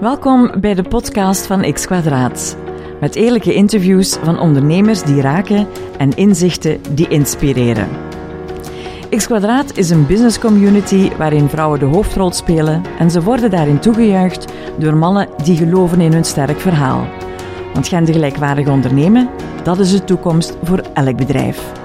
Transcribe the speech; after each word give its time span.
Welkom 0.00 0.60
bij 0.60 0.74
de 0.74 0.82
podcast 0.82 1.46
van 1.46 1.72
X 1.72 1.86
Kwadraat. 1.86 2.56
Met 3.00 3.14
eerlijke 3.14 3.54
interviews 3.54 4.16
van 4.16 4.38
ondernemers 4.38 5.02
die 5.02 5.20
raken 5.20 5.66
en 5.98 6.16
inzichten 6.16 6.80
die 6.94 7.08
inspireren. 7.08 7.88
X 9.10 9.26
Kwadraat 9.26 9.76
is 9.76 9.90
een 9.90 10.06
business 10.06 10.38
community 10.38 11.10
waarin 11.16 11.48
vrouwen 11.48 11.78
de 11.78 11.84
hoofdrol 11.84 12.32
spelen 12.32 12.82
en 12.98 13.10
ze 13.10 13.22
worden 13.22 13.50
daarin 13.50 13.78
toegejuicht 13.78 14.52
door 14.78 14.96
mannen 14.96 15.28
die 15.44 15.56
geloven 15.56 16.00
in 16.00 16.12
hun 16.12 16.24
sterk 16.24 16.60
verhaal. 16.60 17.06
Want 17.72 17.88
gendergelijkwaardig 17.88 18.68
ondernemen, 18.68 19.28
dat 19.62 19.78
is 19.78 19.90
de 19.90 20.04
toekomst 20.04 20.56
voor 20.62 20.82
elk 20.94 21.16
bedrijf. 21.16 21.83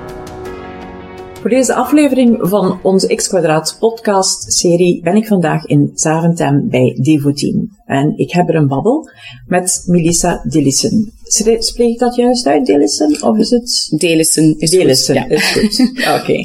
Voor 1.39 1.49
deze 1.49 1.73
aflevering 1.73 2.37
van 2.41 2.79
onze 2.83 3.15
X 3.15 3.27
Quadraat 3.27 3.77
podcast 3.79 4.53
serie 4.53 5.01
ben 5.01 5.15
ik 5.15 5.27
vandaag 5.27 5.65
in 5.65 5.91
Zaventem 5.93 6.69
bij 6.69 6.97
Devoteam. 7.01 7.69
En 7.85 8.17
ik 8.17 8.31
heb 8.31 8.49
er 8.49 8.55
een 8.55 8.67
babbel 8.67 9.09
met 9.47 9.83
Melissa 9.85 10.45
Dillissen. 10.49 11.13
Spreek 11.59 11.91
ik 11.91 11.99
dat 11.99 12.15
juist 12.15 12.45
uit, 12.45 12.65
Dillissen? 12.65 13.23
Of 13.23 13.37
is 13.37 13.49
het... 13.49 13.95
Delissen 13.97 14.55
is 14.57 15.05
goed. 15.05 15.15
Ja. 15.15 15.27
is 15.27 15.51
goed. 15.51 15.91
Oké. 16.19 16.43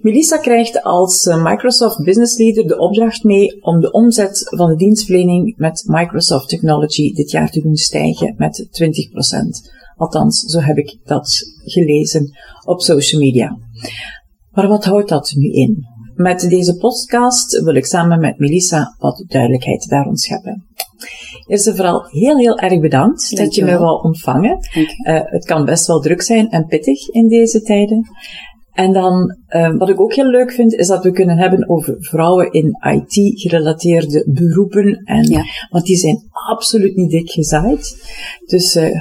Melissa 0.00 0.36
krijgt 0.36 0.82
als 0.82 1.26
eh, 1.26 1.44
Microsoft 1.44 2.04
Business 2.04 2.38
Leader 2.38 2.66
de 2.66 2.78
opdracht 2.78 3.24
mee 3.24 3.62
om 3.62 3.80
de 3.80 3.90
omzet 3.90 4.42
van 4.56 4.68
de 4.68 4.76
dienstverlening 4.76 5.54
met 5.56 5.82
Microsoft 5.86 6.48
Technology 6.48 7.12
dit 7.12 7.30
jaar 7.30 7.50
te 7.50 7.60
doen 7.60 7.76
stijgen 7.76 8.34
met 8.38 8.68
20%. 8.70 9.75
Althans, 9.96 10.40
zo 10.40 10.60
heb 10.60 10.76
ik 10.76 10.98
dat 11.04 11.38
gelezen 11.64 12.30
op 12.64 12.80
social 12.80 13.20
media. 13.20 13.58
Maar 14.50 14.68
wat 14.68 14.84
houdt 14.84 15.08
dat 15.08 15.32
nu 15.36 15.50
in? 15.50 15.84
Met 16.14 16.40
deze 16.40 16.76
podcast 16.76 17.60
wil 17.60 17.74
ik 17.74 17.84
samen 17.86 18.20
met 18.20 18.38
Melissa 18.38 18.94
wat 18.98 19.24
duidelijkheid 19.26 19.88
daarom 19.88 20.16
scheppen. 20.16 20.66
Eerst 21.46 21.66
en 21.66 21.76
vooral 21.76 22.04
heel, 22.06 22.38
heel 22.38 22.58
erg 22.58 22.80
bedankt 22.80 23.20
dat 23.20 23.30
je 23.30 23.36
Dankjewel. 23.36 23.78
wou 23.78 24.02
ontvangen. 24.02 24.58
Eh, 25.04 25.20
het 25.24 25.44
kan 25.44 25.64
best 25.64 25.86
wel 25.86 26.00
druk 26.00 26.22
zijn 26.22 26.48
en 26.48 26.66
pittig 26.66 27.08
in 27.08 27.28
deze 27.28 27.60
tijden. 27.62 28.08
En 28.76 28.92
dan, 28.92 29.36
eh, 29.46 29.76
wat 29.76 29.88
ik 29.88 30.00
ook 30.00 30.14
heel 30.14 30.30
leuk 30.30 30.52
vind, 30.52 30.74
is 30.74 30.86
dat 30.86 31.04
we 31.04 31.10
kunnen 31.10 31.38
hebben 31.38 31.68
over 31.68 31.96
vrouwen 31.98 32.52
in 32.52 32.76
IT-gerelateerde 32.80 34.24
beroepen. 34.28 35.02
En, 35.04 35.24
Ja. 35.24 35.44
Want 35.70 35.84
die 35.84 35.96
zijn 35.96 36.22
absoluut 36.48 36.96
niet 36.96 37.10
dik 37.10 37.30
gezaaid. 37.30 37.96
Dus 38.46 38.74
eh, 38.74 39.00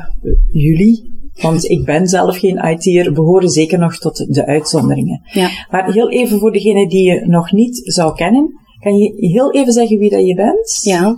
jullie, 0.51 1.11
want 1.41 1.69
ik 1.69 1.85
ben 1.85 2.07
zelf 2.07 2.37
geen 2.37 2.57
IT'er, 2.57 3.13
behoren 3.13 3.49
zeker 3.49 3.79
nog 3.79 3.97
tot 3.97 4.33
de 4.33 4.45
uitzonderingen. 4.45 5.21
Ja. 5.31 5.49
Maar 5.69 5.91
heel 5.93 6.09
even 6.09 6.39
voor 6.39 6.51
degene 6.51 6.87
die 6.87 7.03
je 7.03 7.25
nog 7.25 7.51
niet 7.51 7.81
zou 7.83 8.15
kennen, 8.15 8.59
kan 8.85 8.97
je 8.97 9.13
heel 9.17 9.51
even 9.51 9.73
zeggen 9.73 9.97
wie 9.97 10.09
dat 10.09 10.25
je 10.25 10.35
bent? 10.35 10.79
Ja, 10.81 11.17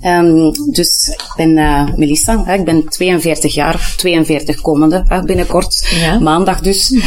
Ehm, 0.00 0.50
dus 0.70 1.08
ik 1.08 1.32
ben 1.36 1.58
eh, 1.58 1.94
Melissa, 1.96 2.44
hè, 2.44 2.54
ik 2.54 2.64
ben 2.64 2.88
42 2.88 3.54
jaar, 3.54 3.94
42 3.96 4.60
komende 4.60 5.04
hè, 5.08 5.22
binnenkort, 5.22 5.88
Ja. 6.00 6.18
maandag 6.18 6.60
dus. 6.60 6.92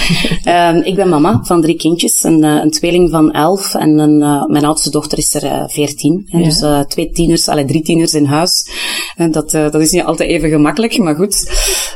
Ehm, 0.44 0.76
ik 0.78 0.96
ben 0.96 1.10
mama 1.10 1.40
van 1.44 1.62
drie 1.62 1.76
kindjes, 1.76 2.24
een, 2.24 2.44
eh, 2.44 2.60
een 2.64 2.72
tweeling 2.72 3.10
van 3.10 3.32
11 3.32 3.74
en 3.76 3.98
een, 3.98 4.22
eh, 4.22 4.46
mijn 4.46 4.66
oudste 4.66 4.90
dochter 4.90 5.18
is 5.18 5.34
er 5.34 5.44
eh, 5.44 5.64
14. 5.68 6.26
Hè, 6.30 6.38
Ja. 6.40 6.44
Dus 6.44 6.88
twee 6.88 7.10
tieners, 7.12 7.48
alle 7.48 7.66
drie 7.66 7.82
tieners 7.82 8.14
in 8.14 8.26
huis. 8.26 8.70
En 9.16 9.32
dat, 9.32 9.52
dat 9.52 9.76
is 9.76 9.92
niet 9.92 10.04
altijd 10.04 10.30
even 10.30 10.50
gemakkelijk, 10.50 10.98
maar 10.98 11.16
goed. 11.16 11.50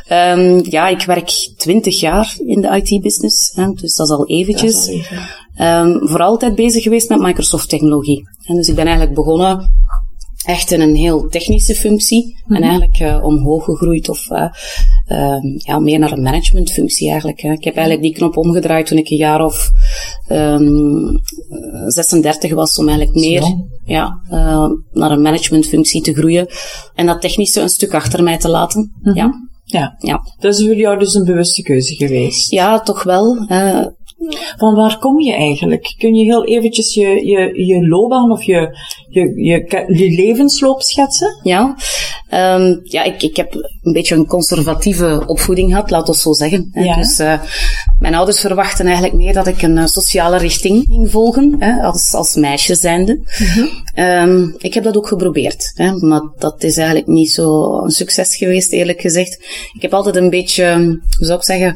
Ehm, 0.08 0.60
ja, 0.70 0.88
ik 0.88 1.02
werk 1.02 1.30
20 1.58 2.00
jaar 2.00 2.36
in 2.46 2.62
de 2.62 2.82
IT-business, 2.84 3.52
dus 3.74 3.96
dat 3.96 4.08
is 4.08 4.14
al 4.14 4.28
eventjes. 4.28 4.74
Dat 4.74 4.82
is 4.82 4.88
al 4.90 4.94
even. 4.94 5.45
Ehm, 5.56 6.08
voor 6.08 6.22
altijd 6.22 6.56
bezig 6.56 6.84
geweest 6.84 7.10
met 7.10 7.20
Microsoft 7.20 7.70
technologie. 7.70 8.30
En 8.44 8.56
dus 8.56 8.68
ik 8.68 8.76
ben 8.76 8.86
eigenlijk 8.86 9.16
begonnen 9.16 9.72
echt 10.46 10.72
in 10.72 10.82
een 10.82 10.96
heel 10.96 11.28
technische 11.28 11.76
functie 11.76 12.44
en 12.48 12.62
eigenlijk 12.62 13.00
eh, 13.00 13.24
omhoog 13.24 13.64
gegroeid 13.64 14.10
of 14.10 14.30
eh, 14.30 14.48
ehm, 15.06 15.46
ja, 15.58 15.80
meer 15.80 16.00
naar 16.00 16.12
een 16.12 16.22
managementfunctie 16.22 17.10
eigenlijk. 17.10 17.42
Hè. 17.42 17.52
Ik 17.52 17.64
heb 17.64 17.76
eigenlijk 17.76 18.06
die 18.08 18.16
knop 18.16 18.38
omgedraaid 18.38 18.86
toen 18.86 18.98
ik 18.98 19.10
een 19.10 19.18
jaar 19.18 19.46
of 19.46 19.70
ehm, 20.28 21.18
36 21.88 22.54
was 22.54 22.78
om 22.78 22.88
eigenlijk 22.88 23.20
meer 23.20 23.44
ja, 23.86 24.22
eh, 24.30 24.70
naar 24.92 25.12
een 25.12 25.22
managementfunctie 25.22 26.02
te 26.02 26.14
groeien 26.14 26.48
en 26.96 27.06
dat 27.06 27.22
technische 27.22 27.62
een 27.62 27.70
stuk 27.70 27.94
achter 27.94 28.24
mij 28.24 28.38
te 28.38 28.50
laten. 28.50 28.92
Ja, 29.14 29.44
Ja, 29.64 29.96
ja. 30.00 30.22
dat 30.40 30.54
is 30.54 30.66
voor 30.66 30.76
jou 30.76 31.00
dus 31.00 31.14
een 31.14 31.26
bewuste 31.26 31.62
keuze 31.62 31.96
geweest. 31.96 32.52
ja, 32.52 32.80
toch 32.80 33.04
wel. 33.04 33.46
Van 34.58 34.76
waar 34.76 34.98
kom 35.00 35.20
je 35.20 35.34
eigenlijk? 35.34 35.96
Kun 35.98 36.16
je 36.16 36.24
heel 36.24 36.46
eventjes 36.46 36.94
je, 36.94 37.26
je, 37.26 37.66
je 37.66 37.88
loopbaan 37.88 38.32
of 38.32 38.44
je, 38.44 38.78
je, 39.10 39.22
je, 39.36 39.84
je 39.88 40.16
levensloop 40.16 40.82
schetsen? 40.82 41.40
Ja, 41.44 41.76
Ehm, 42.36 42.76
ja 42.84 43.04
ik, 43.04 43.22
ik 43.24 43.36
heb 43.36 43.54
een 43.82 43.94
beetje 43.94 44.16
een 44.16 44.26
conservatieve 44.26 45.24
opvoeding 45.26 45.70
gehad, 45.70 45.90
laat 45.90 46.08
ons 46.08 46.22
zo 46.22 46.34
zeggen. 46.34 46.70
Ja. 46.74 46.96
Dus 46.96 47.20
eh, 47.20 47.40
mijn 48.00 48.16
ouders 48.16 48.40
verwachten 48.40 48.86
eigenlijk 48.86 49.16
meer 49.16 49.34
dat 49.34 49.48
ik 49.48 49.62
een 49.62 49.78
eh, 49.78 49.86
sociale 49.86 50.38
richting 50.38 50.86
ging 50.88 51.12
volgen, 51.12 51.56
hè, 51.60 51.82
als, 51.82 52.14
als 52.14 52.36
meisje 52.36 52.76
zijnde. 52.76 53.20
Ehm, 53.94 54.50
ik 54.58 54.74
heb 54.74 54.84
dat 54.84 54.98
ook 54.98 55.08
geprobeerd, 55.08 55.72
hè, 55.76 55.94
maar 55.94 56.22
dat 56.38 56.64
is 56.64 56.78
eigenlijk 56.78 57.08
niet 57.08 57.32
zo 57.32 57.78
een 57.84 57.92
succes 57.92 58.36
geweest, 58.36 58.72
eerlijk 58.72 59.02
gezegd. 59.02 59.34
Ik 59.74 59.82
heb 59.82 59.94
altijd 59.94 60.16
een 60.16 60.30
beetje, 60.30 60.76
hoe 61.18 61.26
zou 61.26 61.38
ik 61.38 61.46
zeggen, 61.46 61.76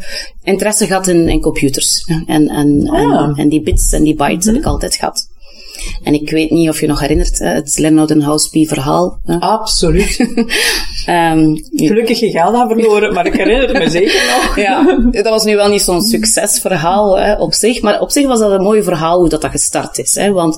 interesse 0.50 0.86
gehad 0.86 1.08
in, 1.08 1.30
in 1.30 1.42
computers. 1.42 2.06
En, 2.26 2.48
en, 2.48 2.90
Ah. 2.90 3.00
en, 3.24 3.34
en 3.36 3.50
die 3.50 3.62
bits 3.62 3.92
en 3.92 4.04
die 4.04 4.16
bytes 4.16 4.46
heb 4.46 4.56
ik 4.56 4.66
altijd 4.66 4.96
gehad. 4.96 5.28
En 6.04 6.14
ik 6.14 6.30
weet 6.30 6.50
niet 6.50 6.70
of 6.70 6.80
je 6.80 6.88
nog 6.88 7.00
herinnert, 7.00 7.40
het 7.40 7.78
Lernout 7.78 8.12
Houseby 8.22 8.66
verhaal. 8.68 9.20
hè. 9.24 9.36
Absoluut. 9.40 10.18
Ehm, 11.06 11.56
Gelukkig 11.76 12.20
je 12.20 12.30
geld 12.30 12.56
aan 12.56 12.68
verloren, 12.68 13.14
maar 13.14 13.26
ik 13.26 13.34
herinner 13.34 13.68
het 13.68 13.78
me 13.78 13.90
zeker 13.90 14.22
nog. 14.44 14.56
ja, 14.66 15.00
dat 15.12 15.30
was 15.30 15.44
nu 15.44 15.56
wel 15.56 15.70
niet 15.70 15.82
zo'n 15.82 16.02
succesverhaal 16.02 17.20
hè, 17.20 17.34
op 17.34 17.54
zich, 17.54 17.81
maar 17.81 18.00
op 18.02 18.12
zich 18.12 18.28
was 18.28 18.40
dat 18.40 18.52
een 18.52 18.62
mooi 18.64 18.84
verhaal 18.84 19.20
hoe 19.20 19.30
dat, 19.30 19.42
dat 19.42 19.52
gestart 19.52 19.98
is. 19.98 20.16
Hè, 20.16 20.31
want 20.31 20.58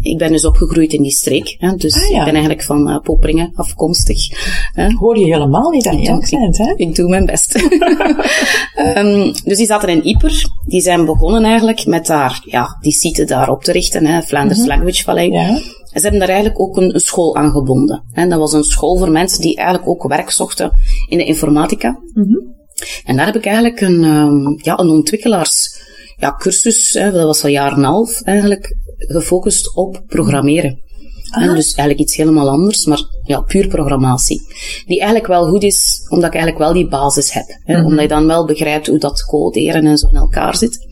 ik 0.00 0.18
ben 0.18 0.32
dus 0.32 0.44
opgegroeid 0.44 0.92
in 0.92 1.02
die 1.02 1.10
streek, 1.10 1.56
hè, 1.58 1.76
dus 1.76 1.94
Ah, 1.94 2.08
ja. 2.10 2.18
ik 2.18 2.24
ben 2.24 2.34
eigenlijk 2.34 2.62
van 2.62 2.88
eh, 2.88 3.00
Poperingen 3.00 3.52
afkomstig. 3.54 4.18
Hè. 4.72 4.90
Hoor 4.92 5.18
je 5.18 5.24
helemaal 5.24 5.70
niet 5.70 5.86
aan 5.86 6.08
accent, 6.08 6.58
hè? 6.58 6.72
Ik 6.76 6.94
doe 6.94 7.08
mijn 7.08 7.26
best. 7.26 7.54
Ehm, 8.74 9.32
dus 9.44 9.56
die 9.56 9.66
zaten 9.66 9.88
in 9.88 10.06
Ieper. 10.06 10.44
Die 10.66 10.80
zijn 10.80 11.04
begonnen 11.04 11.44
eigenlijk 11.44 11.86
met 11.86 12.06
daar, 12.06 12.40
ja, 12.44 12.76
die 12.80 12.92
site 12.92 13.24
daar 13.24 13.50
op 13.50 13.64
te 13.64 13.72
richten, 13.72 14.06
hè, 14.06 14.22
Flanders 14.22 14.66
Language 14.66 15.02
Valley. 15.02 15.28
Mhm. 15.28 15.36
Ja. 15.36 15.48
En 15.92 16.00
ze 16.00 16.02
hebben 16.02 16.18
daar 16.18 16.28
eigenlijk 16.28 16.60
ook 16.60 16.76
een, 16.76 16.94
een 16.94 17.00
school 17.00 17.36
aangebonden. 17.36 18.02
En 18.12 18.28
dat 18.28 18.38
was 18.38 18.52
een 18.52 18.64
school 18.64 18.98
voor 18.98 19.10
mensen 19.10 19.40
die 19.40 19.56
eigenlijk 19.56 19.88
ook 19.88 20.08
werk 20.08 20.30
zochten 20.30 20.72
in 21.08 21.18
de 21.18 21.24
informatica. 21.24 21.98
Mhm. 22.12 22.36
En 23.04 23.16
daar 23.16 23.26
heb 23.26 23.36
ik 23.36 23.44
eigenlijk 23.44 23.80
een, 23.80 24.04
ehm, 24.04 24.52
ja, 24.56 24.78
een 24.78 24.88
ontwikkelaars 24.88 25.88
ja, 26.20 26.34
cursus, 26.38 26.92
hè, 26.92 27.12
dat 27.12 27.24
was 27.24 27.42
al 27.42 27.50
jaar 27.50 27.72
en 27.72 27.78
een 27.78 27.84
half, 27.84 28.22
eigenlijk 28.22 28.76
gefocust 28.96 29.76
op 29.76 30.02
programmeren. 30.06 30.78
En 31.30 31.54
dus 31.54 31.74
eigenlijk 31.74 31.98
iets 31.98 32.16
helemaal 32.16 32.48
anders, 32.48 32.86
maar 32.86 33.02
ja, 33.22 33.40
puur 33.40 33.68
programmatie. 33.68 34.40
Die 34.86 34.98
eigenlijk 34.98 35.26
wel 35.26 35.48
goed 35.48 35.62
is, 35.62 36.06
omdat 36.08 36.28
ik 36.28 36.34
eigenlijk 36.34 36.64
wel 36.64 36.72
die 36.72 36.88
basis 36.88 37.32
heb. 37.32 37.46
Hè, 37.64 37.84
Omdat 37.84 38.00
je 38.00 38.08
dan 38.08 38.26
wel 38.26 38.46
begrijpt 38.46 38.86
hoe 38.86 38.98
dat 38.98 39.24
coderen 39.24 39.86
en 39.86 39.98
zo 39.98 40.08
in 40.08 40.16
elkaar 40.16 40.56
zit. 40.56 40.86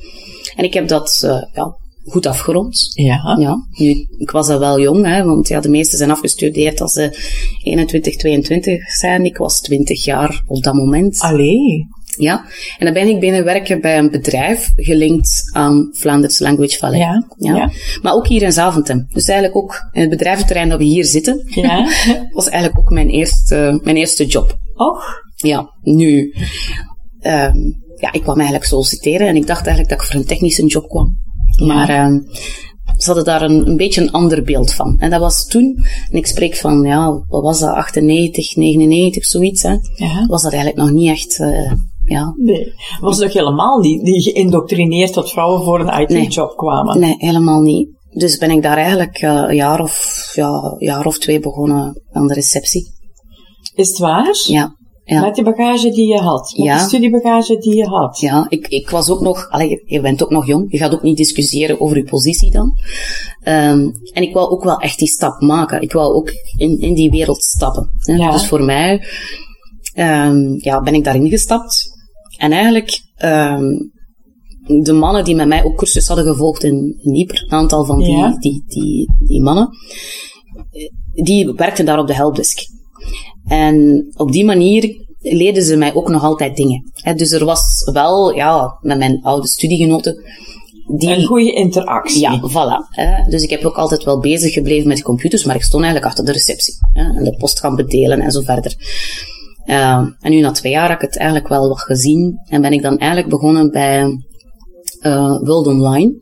En 0.57 0.65
ik 0.65 0.75
heb 0.75 0.89
dat 0.89 1.21
eh, 1.25 1.43
ja, 1.53 1.77
goed 2.05 2.27
afgerond. 2.27 2.91
Ja. 2.93 3.37
Ja, 3.39 3.67
nu, 3.71 4.07
ik 4.19 4.31
was 4.31 4.49
al 4.49 4.59
wel 4.59 4.81
jong, 4.81 5.07
hè, 5.07 5.25
want 5.25 5.49
ja, 5.49 5.61
de 5.61 5.69
meesten 5.69 5.99
zijn 5.99 6.11
afgestudeerd 6.11 6.81
als 6.81 6.93
ze 6.93 7.19
21, 7.63 8.17
22 8.17 8.91
zijn. 8.91 9.25
Ik 9.25 9.37
was 9.37 9.61
20 9.61 10.05
jaar 10.05 10.43
op 10.47 10.63
dat 10.63 10.75
moment. 10.75 11.21
Allee. 11.21 11.87
Ja, 12.19 12.45
en 12.79 12.85
dan 12.85 12.95
ben 12.95 13.09
ik 13.09 13.21
binnen 13.21 13.45
werken 13.45 13.81
bij 13.81 13.99
een 13.99 14.11
bedrijf 14.11 14.73
gelinkt 14.77 15.51
aan 15.53 15.89
Flanders 15.93 16.39
Language 16.39 16.79
Valley. 16.79 16.99
Ja, 16.99 17.27
ja. 17.37 17.71
Maar 18.03 18.13
ook 18.13 18.27
hier 18.27 18.43
in 18.43 18.53
Zaventem. 18.53 19.07
Dus 19.13 19.25
eigenlijk 19.29 19.59
ook 19.59 19.89
in 19.93 20.01
het 20.01 20.11
bedrijventerrein 20.11 20.69
dat 20.69 20.79
we 20.79 20.85
hier 20.85 21.05
zitten, 21.05 21.43
Ja. 21.47 21.89
was 22.33 22.49
eigenlijk 22.49 22.79
ook 22.79 22.91
mijn 22.91 23.09
eerste, 23.09 23.81
mijn 23.83 23.97
eerste 23.97 24.27
job. 24.27 24.59
Och. 24.75 25.05
Ja, 25.37 25.71
nu, 25.83 26.35
ehm, 27.21 27.57
ja, 27.97 28.13
ik 28.13 28.23
kwam 28.23 28.37
eigenlijk 28.37 28.65
solliciteren 28.65 29.27
en 29.27 29.37
ik 29.37 29.47
dacht 29.47 29.67
eigenlijk 29.67 29.89
dat 29.89 30.01
ik 30.01 30.07
voor 30.13 30.21
een 30.21 30.27
technische 30.27 30.67
job 30.67 30.89
kwam. 30.89 31.17
Maar 31.67 31.89
ehm, 31.89 32.19
ze 32.97 33.07
hadden 33.07 33.25
daar 33.25 33.43
een, 33.43 33.67
een 33.69 33.77
beetje 33.77 34.01
een 34.01 34.11
ander 34.11 34.43
beeld 34.43 34.73
van. 34.73 34.97
En 34.99 35.11
dat 35.11 35.21
was 35.21 35.47
toen, 35.47 35.85
en 36.11 36.19
ik 36.19 36.27
spreek 36.27 36.57
van, 36.57 36.83
ja, 36.83 37.11
wat 37.29 37.43
was 37.43 37.61
dat, 37.61 37.75
98, 37.75 38.57
99, 38.57 39.25
zoiets, 39.25 39.63
hè, 39.63 39.77
Ja. 39.95 40.27
was 40.27 40.43
dat 40.43 40.53
eigenlijk 40.53 40.83
nog 40.83 40.91
niet 40.91 41.09
echt, 41.09 41.41
eh, 41.41 41.73
ja, 42.09 42.35
Nee. 42.37 42.73
Was 43.01 43.19
nog 43.19 43.33
helemaal 43.33 43.79
niet, 43.79 44.03
niet 44.03 44.23
geïndoctrineerd 44.23 45.15
dat 45.15 45.31
vrouwen 45.31 45.63
voor 45.65 45.81
een 45.81 46.09
IT-job 46.09 46.57
kwamen? 46.57 47.01
Nee, 47.01 47.15
helemaal 47.19 47.61
niet. 47.61 47.89
Dus 48.11 48.39
ben 48.39 48.51
ik 48.51 48.63
daar 48.63 48.77
eigenlijk 48.77 49.17
eh, 49.19 49.45
een 49.49 49.55
jaar 49.55 49.81
of, 49.81 50.31
ja, 50.35 50.75
jaar 50.79 51.07
of 51.07 51.19
twee 51.19 51.41
begonnen 51.41 52.03
aan 52.13 52.27
de 52.27 52.35
receptie. 52.35 52.87
Is 53.75 53.89
het 53.89 53.99
waar? 53.99 54.35
Ja. 54.47 54.77
Ja. 55.05 55.21
Met 55.21 55.35
de 55.35 55.43
bagage 55.43 55.91
die 55.91 56.07
je 56.07 56.19
had. 56.19 56.55
Met 56.57 56.67
Ja. 56.67 56.79
de 56.79 56.85
studiebagage 56.89 57.57
die 57.59 57.77
je 57.77 57.85
had. 57.87 58.21
Ja, 58.21 58.47
ik, 58.49 58.67
ik 58.69 58.91
was 58.91 59.11
ook 59.11 59.21
nog, 59.21 59.49
allee, 59.51 59.83
je 59.85 60.01
bent 60.01 60.23
ook 60.23 60.31
nog 60.31 60.47
jong, 60.47 60.73
je 60.73 60.79
gaat 60.79 60.93
ook 60.93 61.03
niet 61.03 61.17
discussiëren 61.17 61.81
over 61.81 61.97
je 61.97 62.05
positie 62.05 62.51
dan. 62.51 62.73
Ehm, 63.43 63.91
en 64.13 64.23
ik 64.23 64.35
wou 64.35 64.51
ook 64.51 64.65
wel 64.65 64.79
echt 64.79 64.99
die 64.99 65.09
stap 65.09 65.41
maken. 65.41 65.83
Ik 65.83 65.93
wou 65.93 66.15
ook 66.15 66.31
in, 66.57 66.81
in 66.81 66.95
die 66.95 67.11
wereld 67.11 67.43
stappen. 67.43 67.91
Hè. 67.99 68.15
Ja. 68.15 68.31
Dus 68.31 68.47
voor 68.47 68.63
mij 68.63 69.07
ehm, 69.93 70.55
ja, 70.57 70.81
ben 70.81 70.95
ik 70.95 71.05
daarin 71.05 71.29
gestapt. 71.29 71.97
En 72.39 72.53
eigenlijk, 72.53 73.01
ehm, 73.17 73.65
de 74.83 74.93
mannen 74.93 75.25
die 75.25 75.35
met 75.35 75.49
mij 75.49 75.65
ook 75.65 75.77
cursus 75.77 76.07
hadden 76.07 76.27
gevolgd 76.27 76.65
in 76.65 76.99
Nieper, 77.03 77.43
een 77.43 77.51
aantal 77.59 77.85
van 77.85 77.99
die, 77.99 78.17
Ja. 78.17 78.37
die, 78.39 78.65
die, 78.67 79.13
die 79.27 79.43
mannen, 79.43 79.69
eh, 80.71 81.25
die 81.25 81.53
werkten 81.53 81.85
daar 81.85 81.99
op 81.99 82.07
de 82.07 82.15
helpdesk. 82.15 82.59
En 83.47 84.07
op 84.17 84.33
die 84.33 84.45
manier 84.45 85.07
leerden 85.19 85.63
ze 85.63 85.77
mij 85.77 85.95
ook 85.95 86.09
nog 86.09 86.23
altijd 86.23 86.57
dingen. 86.57 86.93
Dus 87.17 87.31
er 87.31 87.45
was 87.45 87.91
wel, 87.93 88.35
ja, 88.35 88.79
met 88.81 88.99
mijn 88.99 89.23
oude 89.23 89.49
studiegenoten, 89.49 90.23
die... 90.97 91.09
Een 91.09 91.25
goede 91.25 91.53
interactie. 91.53 92.21
Ja, 92.21 92.41
voilà. 92.41 92.89
Hè. 92.91 93.31
Dus 93.31 93.43
ik 93.43 93.51
heb 93.51 93.65
ook 93.65 93.77
altijd 93.77 94.05
wel 94.05 94.21
bezig 94.21 94.53
gebleven 94.53 94.89
met 94.89 95.03
computers, 95.03 95.45
maar 95.45 95.55
ik 95.57 95.63
stond 95.63 95.83
eigenlijk 95.85 96.13
achter 96.13 96.25
de 96.27 96.33
receptie. 96.33 96.75
Hè, 96.93 97.17
en 97.17 97.25
de 97.25 97.37
post 97.37 97.61
gaan 97.61 97.77
bedelen 97.77 98.21
en 98.21 98.31
zo 98.31 98.41
verder. 98.41 98.75
Uh, 99.69 100.07
en 100.21 100.31
nu 100.31 100.41
na 100.41 100.51
twee 100.51 100.73
jaar 100.73 100.89
heb 100.89 101.01
ik 101.01 101.07
het 101.07 101.17
eigenlijk 101.17 101.49
wel 101.49 101.69
wat 101.69 101.81
gezien. 101.81 102.41
En 102.45 102.61
ben 102.61 102.73
ik 102.73 102.83
dan 102.83 102.99
eigenlijk 102.99 103.31
begonnen 103.31 103.71
bij 103.71 104.19
uh, 105.01 105.39
World 105.41 105.67
Online. 105.67 106.13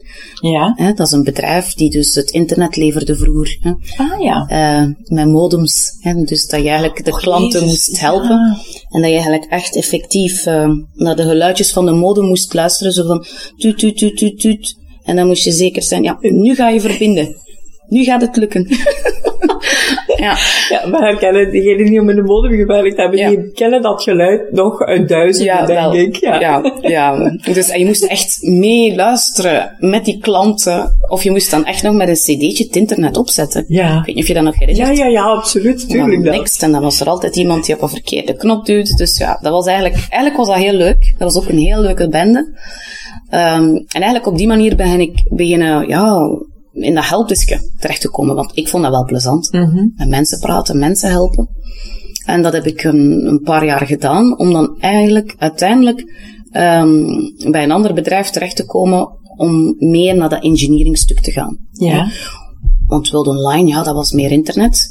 Ja. 0.40 0.92
Dat 0.94 1.06
is 1.06 1.12
een 1.12 1.24
bedrijf 1.24 1.74
die 1.74 1.90
dus 1.90 2.14
het 2.14 2.30
internet 2.30 2.76
leverde 2.76 3.16
vroeger. 3.16 3.76
Ah 3.96 4.20
ja. 4.20 4.48
Uh, 4.50 4.94
met 5.04 5.26
modems. 5.26 5.90
Dus 6.24 6.46
dat 6.46 6.60
je 6.60 6.68
eigenlijk 6.68 7.04
de 7.04 7.10
Och, 7.10 7.20
klanten 7.20 7.60
Jezus, 7.60 7.68
moest 7.68 8.00
helpen. 8.00 8.28
ja. 8.28 8.58
En 8.88 9.00
dat 9.00 9.10
je 9.10 9.16
eigenlijk 9.16 9.44
echt 9.44 9.76
effectief 9.76 10.46
uh, 10.46 10.70
naar 10.92 11.16
de 11.16 11.22
geluidjes 11.22 11.72
van 11.72 11.86
de 11.86 11.92
modem 11.92 12.24
moest 12.24 12.54
luisteren. 12.54 12.92
Zo 12.92 13.06
van 13.06 13.24
tuut, 13.56 13.78
tuut, 13.78 13.96
tuut, 13.98 14.16
tuut, 14.16 14.40
tuut. 14.40 14.76
En 15.02 15.16
dan 15.16 15.26
moest 15.26 15.44
je 15.44 15.52
zeker 15.52 15.82
zijn, 15.82 16.02
ja, 16.02 16.18
nu 16.20 16.54
ga 16.54 16.68
je 16.68 16.80
verbinden. 16.80 17.36
Nu 17.88 18.04
gaat 18.04 18.20
het 18.20 18.36
lukken. 18.36 18.66
ja. 20.26 20.36
Ja, 20.68 20.90
we 20.90 20.96
herkennen 20.96 21.50
diegenen 21.50 21.84
die 21.86 22.00
om 22.00 22.10
in 22.10 22.16
de 22.16 22.22
modem 22.22 22.50
gewerkt 22.56 22.96
hebben, 22.96 23.18
Ja. 23.18 23.28
die 23.28 23.50
kennen 23.52 23.82
dat 23.82 24.02
geluid 24.02 24.52
nog 24.52 24.80
uit 24.80 25.08
duizenden, 25.08 25.66
denk 25.66 25.78
wel. 25.80 25.94
ik. 25.94 26.16
Ja. 26.16 26.40
ja, 26.40 26.72
ja. 26.82 27.36
Dus 27.52 27.68
en 27.68 27.78
je 27.78 27.84
moest 27.86 28.04
echt 28.04 28.38
mee 28.42 28.94
luisteren 28.94 29.76
met 29.78 30.04
die 30.04 30.18
klanten. 30.18 30.94
Of 31.08 31.22
je 31.22 31.30
moest 31.30 31.50
dan 31.50 31.64
echt 31.64 31.82
nog 31.82 31.94
met 31.94 32.08
een 32.08 32.14
cd'tje 32.14 32.64
het 32.64 32.76
internet 32.76 33.16
opzetten. 33.16 33.64
Ja. 33.68 33.98
Ik 33.98 34.04
weet 34.06 34.14
niet 34.14 34.24
of 34.24 34.28
je 34.28 34.34
dat 34.34 34.42
nog 34.44 34.58
herinnert. 34.58 34.96
Ja, 34.96 35.04
ja, 35.04 35.10
ja, 35.10 35.22
absoluut, 35.22 35.88
tuurlijk. 35.88 36.24
dan 36.24 36.34
niks. 36.34 36.58
En 36.58 36.72
dan 36.72 36.82
was 36.82 37.00
er 37.00 37.08
altijd 37.08 37.36
iemand 37.36 37.66
die 37.66 37.74
op 37.74 37.82
een 37.82 37.88
verkeerde 37.88 38.34
knop 38.36 38.66
duwde. 38.66 38.94
Dus 38.94 39.18
ja, 39.18 39.38
dat 39.42 39.52
was 39.52 39.66
eigenlijk, 39.66 39.96
eigenlijk 39.96 40.36
was 40.36 40.46
dat 40.46 40.56
heel 40.56 40.72
leuk. 40.72 41.14
Dat 41.18 41.32
was 41.32 41.42
ook 41.42 41.48
een 41.50 41.58
heel 41.58 41.80
leuke 41.80 42.08
bende. 42.08 42.58
Ehm, 43.30 43.64
en 43.74 43.86
eigenlijk 43.88 44.26
op 44.26 44.36
die 44.36 44.46
manier 44.46 44.76
ben 44.76 45.00
ik 45.00 45.26
beginnen, 45.30 45.88
ja, 45.88 46.28
in 46.82 46.94
dat 46.94 47.08
helpdeskje 47.08 47.70
terecht 47.78 48.00
te 48.00 48.10
komen. 48.10 48.34
Want 48.34 48.50
ik 48.54 48.68
vond 48.68 48.82
dat 48.82 48.92
wel 48.92 49.04
plezant. 49.04 49.52
Mhm. 49.52 49.88
Met 49.96 50.08
mensen 50.08 50.40
praten, 50.40 50.78
mensen 50.78 51.10
helpen. 51.10 51.48
En 52.24 52.42
dat 52.42 52.52
heb 52.52 52.66
ik 52.66 52.84
een, 52.84 53.26
een 53.26 53.40
paar 53.40 53.64
jaar 53.64 53.86
gedaan. 53.86 54.38
Om 54.38 54.52
dan 54.52 54.76
eigenlijk 54.80 55.34
uiteindelijk 55.38 56.12
ehm, 56.50 57.04
bij 57.50 57.62
een 57.62 57.70
ander 57.70 57.94
bedrijf 57.94 58.30
terecht 58.30 58.56
te 58.56 58.64
komen. 58.64 59.08
Om 59.36 59.74
meer 59.78 60.16
naar 60.16 60.28
dat 60.28 60.42
engineeringstuk 60.42 61.20
te 61.20 61.30
gaan. 61.30 61.58
Ja. 61.70 62.08
Want 62.86 63.10
World 63.10 63.26
Online, 63.26 63.68
ja, 63.68 63.82
dat 63.82 63.94
was 63.94 64.12
meer 64.12 64.30
internet. 64.30 64.88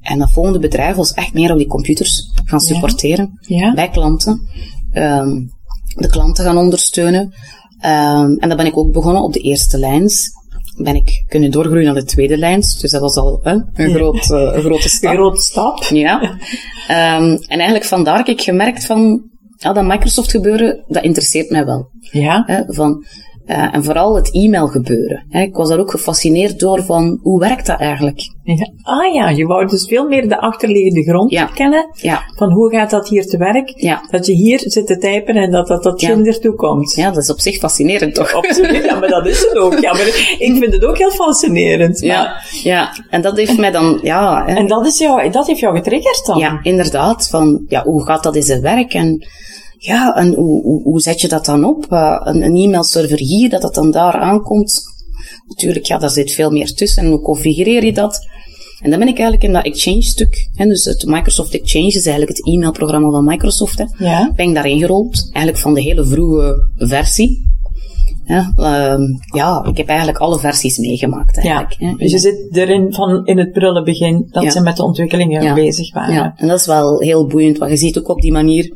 En 0.00 0.18
dat 0.18 0.30
volgende 0.30 0.58
bedrijf 0.58 0.96
was 0.96 1.12
echt 1.12 1.32
meer 1.32 1.52
op 1.52 1.58
die 1.58 1.66
computers 1.66 2.32
gaan 2.44 2.60
supporteren. 2.60 3.38
Ja. 3.40 3.74
Bij 3.74 3.88
klanten. 3.88 4.48
Ehm, 4.92 5.40
de 5.94 6.08
klanten 6.08 6.44
gaan 6.44 6.56
ondersteunen. 6.56 7.34
Ehm, 7.80 8.32
en 8.38 8.48
dan 8.48 8.56
ben 8.56 8.66
ik 8.66 8.76
ook 8.76 8.92
begonnen 8.92 9.22
op 9.22 9.32
de 9.32 9.40
eerste 9.40 9.78
lijns. 9.78 10.28
Ben 10.82 10.94
ik 10.94 11.24
kunnen 11.28 11.50
doorgroeien 11.50 11.84
naar 11.84 11.94
de 11.94 12.04
tweede 12.04 12.36
lijns. 12.38 12.78
Dus 12.78 12.90
dat 12.90 13.00
was 13.00 13.16
al 13.16 13.40
hè, 13.42 13.52
een, 13.52 13.90
Ja. 13.90 13.96
eh, 13.98 14.54
een 14.54 14.60
grote 14.62 14.82
Een 14.82 14.88
stap. 14.90 15.12
grote 15.14 15.40
stap. 15.40 15.82
Ja. 15.82 16.20
Ehm, 16.88 17.22
en 17.30 17.58
eigenlijk 17.58 17.84
vandaar 17.84 18.16
heb 18.16 18.26
ik 18.26 18.40
gemerkt 18.40 18.86
van, 18.86 19.22
ja, 19.56 19.72
dat 19.72 19.84
Microsoft 19.84 20.30
gebeuren, 20.30 20.84
dat 20.88 21.02
interesseert 21.02 21.50
mij 21.50 21.64
wel. 21.64 21.88
Ja. 22.00 22.42
Hè, 22.46 22.62
van, 22.66 23.04
eh, 23.50 23.74
en 23.74 23.84
vooral 23.84 24.16
het 24.16 24.34
e-mail 24.34 24.66
gebeuren. 24.66 25.24
Hè. 25.28 25.42
Ik 25.42 25.54
was 25.54 25.68
daar 25.68 25.78
ook 25.78 25.90
gefascineerd 25.90 26.58
door 26.58 26.84
van, 26.84 27.18
hoe 27.22 27.40
werkt 27.40 27.66
dat 27.66 27.78
eigenlijk? 27.78 28.20
Ja. 28.42 28.70
Ah 28.82 29.14
ja, 29.14 29.28
je 29.30 29.46
wou 29.46 29.66
dus 29.66 29.86
veel 29.88 30.08
meer 30.08 30.28
de 30.28 30.40
achterliggende 30.40 31.02
grond 31.02 31.30
Ja. 31.30 31.44
kennen. 31.44 31.86
Ja, 31.92 32.22
Van 32.36 32.52
hoe 32.52 32.70
gaat 32.70 32.90
dat 32.90 33.08
hier 33.08 33.26
te 33.26 33.38
werk? 33.38 33.98
Dat 34.10 34.26
je 34.26 34.32
hier 34.32 34.58
zit 34.60 34.86
te 34.86 34.98
typen 34.98 35.34
en 35.34 35.50
dat 35.50 35.66
dat 35.66 35.82
tot 35.82 36.02
ertoe 36.02 36.54
komt. 36.54 36.94
Ja, 36.94 37.10
dat 37.10 37.22
is 37.22 37.30
op 37.30 37.40
zich 37.40 37.56
fascinerend 37.56 38.14
toch? 38.14 38.32
Absoluut, 38.34 38.84
ja, 38.84 38.98
maar 38.98 39.08
dat 39.08 39.26
is 39.26 39.40
het 39.40 39.56
ook. 39.58 39.78
Ja, 39.78 39.92
maar 39.92 40.06
ik 40.38 40.56
vind 40.60 40.72
het 40.72 40.84
ook 40.84 40.98
heel 40.98 41.10
fascinerend. 41.10 42.00
Ja, 42.00 42.32
ja. 42.62 42.88
En 43.10 43.20
dat 43.22 43.36
heeft 43.36 43.58
mij 43.58 43.70
dan, 43.70 43.98
ja, 44.02 44.44
hè, 44.46 44.54
En 44.54 44.66
dat, 44.66 44.86
is 44.86 44.98
jou, 44.98 45.30
dat 45.30 45.46
heeft 45.46 45.60
jou 45.60 45.76
getriggerd 45.76 46.26
dan? 46.26 46.38
ja, 46.38 46.60
inderdaad, 46.62 47.28
van, 47.28 47.64
ja, 47.68 47.82
hoe 47.82 48.04
gaat 48.04 48.22
dat 48.22 48.36
in 48.36 48.42
zijn 48.42 48.62
werk? 48.62 48.94
En, 48.94 49.24
ja, 49.82 50.16
en 50.16 50.34
hoe, 50.34 50.62
hoe, 50.62 50.82
hoe 50.82 51.00
zet 51.00 51.20
je 51.20 51.28
dat 51.28 51.44
dan 51.44 51.64
op? 51.64 51.86
Uh, 51.90 52.20
een, 52.24 52.42
een 52.42 52.56
e-mailserver 52.56 53.18
hier, 53.18 53.50
dat 53.50 53.62
dat 53.62 53.74
dan 53.74 53.90
daar 53.90 54.14
aankomt. 54.14 54.82
Natuurlijk, 55.48 55.84
ja, 55.86 55.98
daar 55.98 56.10
zit 56.10 56.32
veel 56.32 56.50
meer 56.50 56.74
tussen. 56.74 57.02
En 57.04 57.10
hoe 57.10 57.20
configureer 57.20 57.84
je 57.84 57.92
dat? 57.92 58.18
En 58.80 58.90
dan 58.90 58.98
ben 58.98 59.08
ik 59.08 59.14
eigenlijk 59.18 59.42
in 59.46 59.52
dat 59.52 59.64
Exchange-stuk, 59.64 60.48
dus 60.56 60.84
het 60.84 61.04
Microsoft 61.06 61.54
Exchange 61.54 61.86
is 61.86 62.06
eigenlijk 62.06 62.36
het 62.36 62.46
e-mailprogramma 62.46 63.10
van 63.10 63.24
Microsoft, 63.24 63.78
hè, 63.78 63.84
Ja? 64.04 64.32
ben 64.36 64.48
ik 64.48 64.54
daarin 64.54 64.78
gerold. 64.78 65.28
Eigenlijk 65.32 65.58
van 65.58 65.74
de 65.74 65.80
hele 65.82 66.06
vroege 66.06 66.70
versie. 66.76 67.48
Ja, 68.24 68.52
ehm, 68.56 69.02
ja, 69.36 69.64
ik 69.68 69.76
heb 69.76 69.86
eigenlijk 69.88 70.18
alle 70.18 70.38
versies 70.38 70.78
meegemaakt 70.78 71.42
Ja, 71.42 71.42
eigenlijk. 71.42 71.80
hè. 71.80 71.94
dus 71.96 72.10
je 72.12 72.18
zit 72.18 72.48
erin 72.56 72.92
van 72.92 73.26
in 73.26 73.38
het 73.38 73.52
prille 73.52 73.82
begin 73.82 74.28
dat 74.30 74.42
Ja. 74.42 74.50
ze 74.50 74.60
met 74.60 74.76
de 74.76 74.82
ontwikkelingen 74.84 75.42
Ja. 75.42 75.54
bezig 75.54 75.94
waren. 75.94 76.14
Ja, 76.14 76.32
en 76.36 76.48
dat 76.48 76.60
is 76.60 76.66
wel 76.66 77.00
heel 77.00 77.26
boeiend, 77.26 77.58
want 77.58 77.70
je 77.70 77.76
ziet 77.76 77.98
ook 77.98 78.08
op 78.08 78.20
die 78.20 78.32
manier 78.32 78.72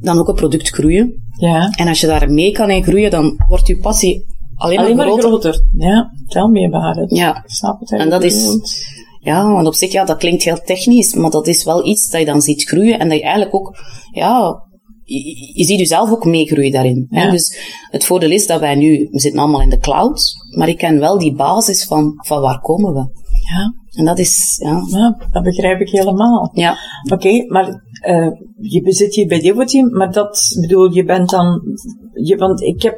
dan 0.00 0.18
ook 0.18 0.28
een 0.28 0.34
product 0.34 0.68
groeien. 0.68 1.14
Ja. 1.38 1.68
En 1.70 1.88
als 1.88 2.00
je 2.00 2.06
daar 2.06 2.30
mee 2.32 2.52
kan 2.52 2.70
in 2.70 2.82
groeien, 2.82 3.10
dan 3.10 3.34
wordt 3.48 3.66
je 3.66 3.78
passie 3.78 4.24
alleen, 4.54 4.78
Alleen 4.78 4.96
maar 4.96 5.06
maar 5.06 5.18
groter. 5.18 5.52
groter. 5.52 5.66
Ja, 5.76 6.10
tel 6.26 6.48
me 6.48 6.66
about 6.66 6.96
it. 6.96 7.16
Ja, 7.18 7.36
Ik 7.36 7.50
snap 7.50 7.80
het 7.80 7.90
en 7.92 8.10
dat 8.10 8.24
is, 8.24 8.48
ja, 9.20 9.52
want 9.52 9.66
op 9.66 9.74
zich, 9.74 9.92
ja, 9.92 10.04
dat 10.04 10.16
klinkt 10.18 10.42
heel 10.42 10.60
technisch, 10.64 11.14
maar 11.14 11.30
dat 11.30 11.46
is 11.46 11.64
wel 11.64 11.86
iets 11.86 12.10
dat 12.10 12.20
je 12.20 12.26
dan 12.26 12.40
ziet 12.42 12.68
groeien 12.68 12.98
en 12.98 13.08
dat 13.08 13.18
je 13.18 13.24
eigenlijk 13.24 13.54
ook, 13.54 13.76
ja, 14.12 14.64
je, 15.04 15.52
je 15.54 15.64
ziet 15.64 15.78
jezelf 15.78 16.10
ook 16.10 16.24
meegroeien 16.24 16.72
daarin. 16.72 17.06
Hè? 17.10 17.30
Dus 17.30 17.58
het 17.90 18.04
voordeel 18.04 18.30
is 18.30 18.46
dat 18.46 18.60
wij 18.60 18.74
nu, 18.74 19.08
we 19.10 19.20
zitten 19.20 19.40
allemaal 19.40 19.62
in 19.62 19.68
de 19.70 19.78
cloud, 19.78 20.32
maar 20.56 20.68
ik 20.68 20.78
ken 20.78 20.98
wel 20.98 21.18
die 21.18 21.34
basis 21.34 21.84
van, 21.84 22.12
van 22.26 22.40
waar 22.40 22.60
komen 22.60 22.92
we. 22.92 23.24
Ja, 23.54 23.74
En 23.98 24.04
dat 24.04 24.18
is, 24.18 24.56
ja, 24.64 24.82
ja, 24.90 25.26
dat 25.32 25.42
begrijp 25.42 25.80
ik 25.80 25.90
helemaal. 25.90 26.50
ja, 26.54 26.76
Oké, 27.12 27.44
maar 27.48 27.84
eh, 28.00 28.30
je 28.60 28.92
zit 28.92 29.14
hier 29.14 29.26
bij 29.26 29.40
Devoteam, 29.40 29.90
maar 29.90 30.12
dat 30.12 30.56
bedoel, 30.60 30.92
je 30.92 31.04
bent 31.04 31.30
dan, 31.30 31.62
je, 32.12 32.36
want 32.36 32.62
ik 32.62 32.82
heb, 32.82 32.94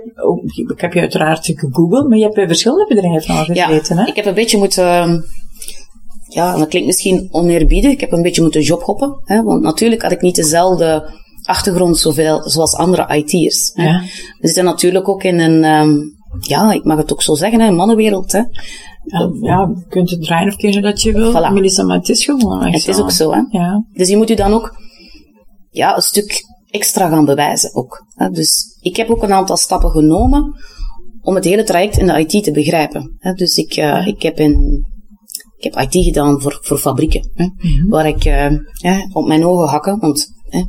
ik 0.69 0.81
heb 0.81 0.93
je 0.93 1.01
uiteraard 1.01 1.47
gegoogeld, 1.47 2.09
maar 2.09 2.19
je 2.19 2.23
hebt 2.25 2.35
bij 2.35 2.47
verschillende 2.47 2.87
bedrijven 2.89 3.35
al 3.35 3.53
Ja, 3.53 3.67
gezeten, 3.67 3.97
hè? 3.99 4.07
ik 4.07 4.17
heb 4.17 4.27
een 4.27 4.35
beetje 4.35 4.59
moeten, 4.59 4.85
ehm, 4.85 5.21
ja, 6.29 6.57
dat 6.57 6.69
klinkt 6.69 6.87
misschien 6.87 7.29
oneerbiedig, 7.31 7.91
ik 7.91 8.01
heb 8.01 8.13
een 8.13 8.23
beetje 8.23 8.43
moeten 8.43 8.61
jobhoppen, 8.63 9.21
hè, 9.25 9.43
want 9.43 9.63
natuurlijk 9.63 10.03
had 10.03 10.13
ik 10.13 10.21
niet 10.21 10.35
dezelfde 10.35 11.17
achtergrond 11.43 11.99
zoveel, 11.99 12.49
zoals 12.49 12.75
andere 12.75 13.17
IT'ers. 13.17 13.73
Ja. 13.75 14.03
We 14.39 14.47
zitten 14.47 14.65
natuurlijk 14.65 15.09
ook 15.09 15.23
in 15.23 15.39
een, 15.39 15.65
ehm, 15.65 15.97
ja, 16.41 16.73
ik 16.73 16.85
mag 16.85 16.97
het 16.97 17.13
ook 17.13 17.23
zo 17.23 17.35
zeggen, 17.35 17.61
hè, 17.61 17.67
een 17.67 17.75
mannenwereld. 17.75 18.33
Hè. 18.33 18.39
Ja, 19.05 19.31
ja, 19.41 19.73
je 19.75 19.85
kunt 19.89 20.11
het 20.11 20.23
draaien 20.23 20.49
of 20.49 20.57
keren 20.57 20.83
dat 20.83 21.03
je 21.03 21.13
wil, 21.13 21.33
Voilà. 21.33 21.53
Melissa, 21.53 21.83
maar 21.85 21.97
het 21.97 22.09
is 22.09 22.25
gewoon 22.25 22.65
echt 22.65 22.87
Het 22.87 22.95
is 22.95 23.03
ook 23.03 23.11
zo, 23.11 23.33
hè. 23.33 23.41
Ja, 23.51 23.85
Dus 23.93 24.09
je 24.09 24.17
moet 24.17 24.29
je 24.29 24.37
dan 24.37 24.53
ook 24.53 24.77
ja, 25.71 25.97
een 25.97 26.03
stuk 26.03 26.43
extra 26.71 27.09
gaan 27.09 27.25
bewijzen 27.25 27.75
ook. 27.75 28.05
Hè. 28.15 28.31
Dus 28.31 28.79
ik 28.81 28.97
heb 28.97 29.11
ook 29.11 29.23
een 29.23 29.33
aantal 29.33 29.57
stappen 29.57 29.91
genomen 29.91 30.55
om 31.21 31.35
het 31.35 31.45
hele 31.45 31.65
traject 31.65 31.99
in 31.99 32.07
de 32.07 32.27
IT 32.27 32.45
te 32.45 32.53
begrijpen. 32.53 33.17
Hè. 33.19 33.33
Dus 33.33 33.57
ik, 33.57 33.73
eh, 33.73 34.07
ik 34.07 34.23
heb 34.23 34.39
in 34.39 34.87
ik 35.59 35.73
heb 35.73 35.83
IT 35.83 36.05
gedaan 36.05 36.41
voor, 36.41 36.59
voor 36.61 36.79
fabrieken, 36.79 37.31
hè, 37.35 37.47
waar 37.89 38.07
ik 38.07 38.25
eh, 38.25 38.53
op 39.13 39.27
mijn 39.27 39.47
ogen 39.47 39.69
hakken, 39.69 39.99
want 39.99 40.27
hè, 40.49 40.65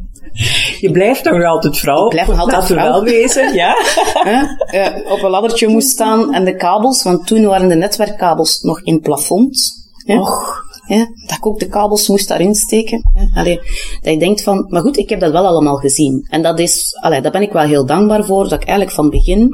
je 0.79 0.91
blijft 0.91 1.23
nog 1.23 1.43
altijd 1.43 1.77
vrouw. 1.77 2.03
Ik 2.03 2.09
blijf 2.09 2.27
nog 2.27 2.39
altijd 2.39 2.65
vrouw. 2.65 2.91
wel 2.91 3.03
wezen, 3.03 3.53
ja. 3.53 3.73
hè, 4.29 4.41
eh, 4.65 5.11
op 5.11 5.23
een 5.23 5.29
laddertje 5.29 5.67
moest 5.67 5.89
staan 5.89 6.33
en 6.33 6.45
de 6.45 6.55
kabels, 6.55 7.03
want 7.03 7.27
toen 7.27 7.45
waren 7.45 7.69
de 7.69 7.75
netwerkkabels 7.75 8.61
nog 8.61 8.81
in 8.81 8.99
plafonds. 8.99 9.87
Hè. 10.05 10.19
Och, 10.19 10.63
Hè, 10.89 10.97
dat 11.27 11.37
ik 11.37 11.45
ook 11.45 11.59
de 11.59 11.67
kabels 11.67 12.07
moest 12.07 12.27
daarin 12.27 12.55
steken. 12.55 13.09
Hè. 13.13 13.39
Allee, 13.39 13.55
dat 14.01 14.13
je 14.13 14.19
denkt 14.19 14.43
van, 14.43 14.65
maar 14.69 14.81
goed, 14.81 14.97
ik 14.97 15.09
heb 15.09 15.19
dat 15.19 15.31
wel 15.31 15.47
allemaal 15.47 15.75
gezien. 15.75 16.27
En 16.29 16.41
dat 16.41 16.59
is, 16.59 16.97
allee, 17.01 17.21
daar 17.21 17.31
ben 17.31 17.41
ik 17.41 17.51
wel 17.51 17.63
heel 17.63 17.85
dankbaar 17.85 18.25
voor, 18.25 18.43
dat 18.43 18.61
ik 18.61 18.67
eigenlijk 18.67 18.95
van 18.95 19.09
begin, 19.09 19.49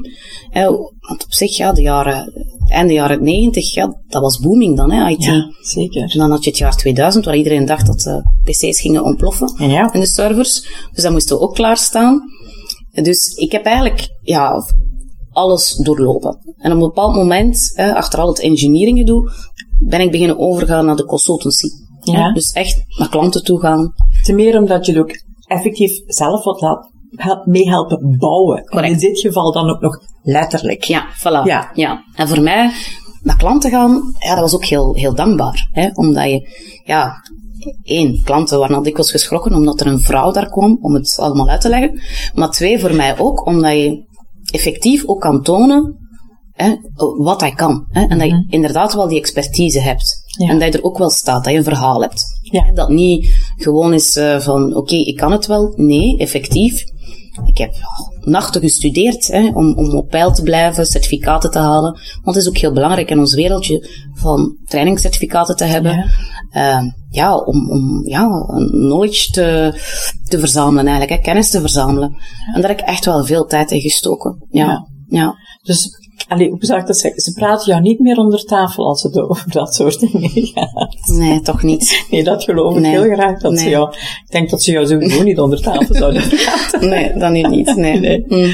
hè, 0.49 0.63
want 0.99 1.23
op 1.23 1.33
zich, 1.33 1.57
ja, 1.57 1.71
de 1.71 1.81
jaren, 1.81 2.47
einde 2.67 2.93
jaren 2.93 3.23
90, 3.23 3.73
ja, 3.73 4.01
dat 4.07 4.21
was 4.21 4.39
booming 4.39 4.77
dan, 4.77 4.91
hè, 4.91 5.09
IT. 5.09 5.23
Ja, 5.23 5.51
zeker. 5.61 6.01
En 6.01 6.19
dan 6.19 6.31
had 6.31 6.43
je 6.43 6.49
het 6.49 6.59
jaar 6.59 6.75
2000, 6.75 7.25
waar 7.25 7.35
iedereen 7.37 7.65
dacht 7.65 7.85
dat 7.85 7.99
de 7.99 8.23
PC's 8.43 8.81
gingen 8.81 9.03
ontploffen 9.03 9.67
Ja. 9.69 9.93
in 9.93 9.99
de 9.99 10.05
servers. 10.07 10.67
Dus 10.93 11.03
dat 11.03 11.11
moesten 11.11 11.35
we 11.37 11.41
ook 11.41 11.55
klaarstaan. 11.55 12.21
Dus 12.91 13.35
ik 13.35 13.51
heb 13.51 13.65
eigenlijk 13.65 14.07
ja, 14.21 14.63
alles 15.31 15.75
doorlopen. 15.75 16.37
En 16.57 16.71
op 16.71 16.77
een 16.77 16.83
bepaald 16.87 17.15
moment, 17.15 17.73
achter 17.75 18.19
al 18.19 18.27
het 18.27 18.39
engineering 18.39 18.97
gedoe, 18.97 19.31
ben 19.79 20.01
ik 20.01 20.11
beginnen 20.11 20.39
overgaan 20.39 20.85
naar 20.85 20.95
de 20.95 21.05
consultancy. 21.05 21.67
Ja. 22.01 22.33
Dus 22.33 22.51
echt 22.51 22.83
naar 22.97 23.09
klanten 23.09 23.43
toe 23.43 23.59
gaan. 23.59 23.93
Te 24.23 24.33
meer 24.33 24.57
omdat 24.57 24.85
je 24.85 24.99
ook 24.99 25.11
effectief 25.47 26.01
zelf 26.05 26.43
wat 26.43 26.61
laat 26.61 26.91
help- 27.15 27.45
meehelpen 27.45 28.17
bouwen. 28.17 28.65
Correct. 28.65 28.87
En 28.87 28.93
in 28.93 28.99
dit 28.99 29.19
geval 29.19 29.51
dan 29.51 29.69
ook 29.69 29.81
nog 29.81 29.99
letterlijk. 30.21 30.83
Ja, 30.83 31.07
voilà. 31.17 31.43
Ja. 31.43 31.71
Ja. 31.73 32.03
En 32.15 32.27
voor 32.27 32.41
mij, 32.41 32.71
naar 33.21 33.37
klanten 33.37 33.71
gaan, 33.71 34.13
ja, 34.19 34.29
dat 34.29 34.39
was 34.39 34.55
ook 34.55 34.65
heel, 34.65 34.93
heel 34.93 35.15
dankbaar. 35.15 35.69
Hè? 35.71 35.89
Omdat 35.93 36.23
je, 36.23 36.49
ja, 36.83 37.13
één, 37.83 38.23
klanten 38.23 38.59
waren 38.59 38.75
al 38.75 38.83
dikwijls 38.83 39.11
geschrokken 39.11 39.53
omdat 39.53 39.79
er 39.79 39.87
een 39.87 39.99
vrouw 39.99 40.31
daar 40.31 40.49
kwam 40.49 40.77
om 40.81 40.93
het 40.93 41.17
allemaal 41.19 41.49
uit 41.49 41.61
te 41.61 41.69
leggen. 41.69 42.01
Maar 42.33 42.49
twee, 42.49 42.79
voor 42.79 42.93
mij 42.93 43.19
ook, 43.19 43.45
omdat 43.45 43.71
je 43.71 44.05
effectief 44.51 45.05
ook 45.05 45.21
kan 45.21 45.41
tonen 45.41 46.04
hè, 46.55 46.75
wat 47.17 47.41
hij 47.41 47.51
kan. 47.51 47.85
Hè? 47.89 48.05
En 48.05 48.17
dat 48.17 48.27
je 48.27 48.45
inderdaad 48.49 48.93
wel 48.93 49.07
die 49.07 49.19
expertise 49.19 49.79
hebt. 49.79 50.23
Ja. 50.37 50.49
En 50.49 50.59
dat 50.59 50.73
je 50.73 50.77
er 50.77 50.85
ook 50.85 50.97
wel 50.97 51.09
staat, 51.09 51.43
dat 51.43 51.53
je 51.53 51.59
een 51.59 51.63
verhaal 51.63 52.01
hebt. 52.01 52.23
Ja. 52.41 52.71
Dat 52.73 52.89
niet 52.89 53.27
gewoon 53.55 53.93
is 53.93 54.15
eh, 54.15 54.39
van, 54.39 54.75
oké, 54.75 54.95
ik 54.95 55.15
kan 55.15 55.31
het 55.31 55.45
wel. 55.45 55.73
Nee, 55.75 56.17
effectief. 56.17 56.83
Ik 57.45 57.57
heb 57.57 57.73
oh, 57.73 58.27
nachten 58.27 58.61
gestudeerd 58.61 59.27
hè, 59.27 59.47
om, 59.53 59.73
om 59.77 59.95
op 59.95 60.09
peil 60.09 60.31
te 60.31 60.41
blijven, 60.41 60.85
certificaten 60.85 61.51
te 61.51 61.59
halen. 61.59 61.99
Want 62.23 62.35
het 62.35 62.45
is 62.45 62.47
ook 62.47 62.57
heel 62.57 62.73
belangrijk 62.73 63.09
in 63.09 63.19
ons 63.19 63.33
wereldje 63.33 63.89
van 64.13 64.57
trainingscertificaten 64.65 65.55
te 65.55 65.63
hebben. 65.63 65.91
Ja. 65.91 66.05
Ja, 66.51 66.93
ja 67.09 67.37
om, 67.37 67.69
om 67.71 68.07
ja, 68.07 68.23
een 68.47 68.69
knowledge 68.69 69.31
te, 69.31 69.79
te 70.23 70.39
verzamelen 70.39 70.87
eigenlijk, 70.87 71.17
hè, 71.17 71.25
kennis 71.25 71.49
te 71.49 71.59
verzamelen. 71.59 72.15
En 72.53 72.61
daar 72.61 72.69
heb 72.69 72.79
ik 72.79 72.85
echt 72.85 73.05
wel 73.05 73.25
veel 73.25 73.45
tijd 73.45 73.71
in 73.71 73.81
gestoken. 73.81 74.45
Ja. 74.49 74.87
ja. 75.07 75.35
Dus, 75.61 75.89
allee, 76.27 76.49
hoe 76.49 76.65
zou 76.65 76.79
ik 76.79 76.85
dat 76.87 76.97
zeggen? 76.97 77.21
Ze 77.21 77.33
praten 77.33 77.65
jou 77.71 77.81
niet 77.81 77.99
meer 77.99 78.17
onder 78.17 78.43
tafel 78.43 78.85
als 78.87 79.03
het 79.03 79.17
over 79.29 79.51
dat 79.51 79.75
soort 79.75 79.99
dingen 79.99 80.29
gaat. 80.29 80.97
Nee, 81.17 81.41
toch 81.41 81.63
niet. 81.63 81.83
Nee, 82.11 82.23
dat 82.23 82.43
geloof 82.43 82.75
ik 82.75 82.81
Nee. 82.81 82.91
heel 82.91 83.13
graag. 83.13 83.39
Dat 83.41 83.59
ze 83.59 83.69
jou, 83.69 83.89
ik 84.25 84.31
denk 84.31 84.49
dat 84.49 84.61
ze 84.63 84.71
jou 84.71 84.85
sowieso 84.87 85.23
niet 85.23 85.39
onder 85.39 85.61
tafel 85.61 85.95
zouden 85.95 86.29
praten. 86.45 86.89
Nee, 86.89 87.13
dan 87.17 87.31
nu 87.31 87.41
niet. 87.41 87.75
Nee. 87.75 87.99
Nee. 87.99 88.25
Mm. 88.27 88.51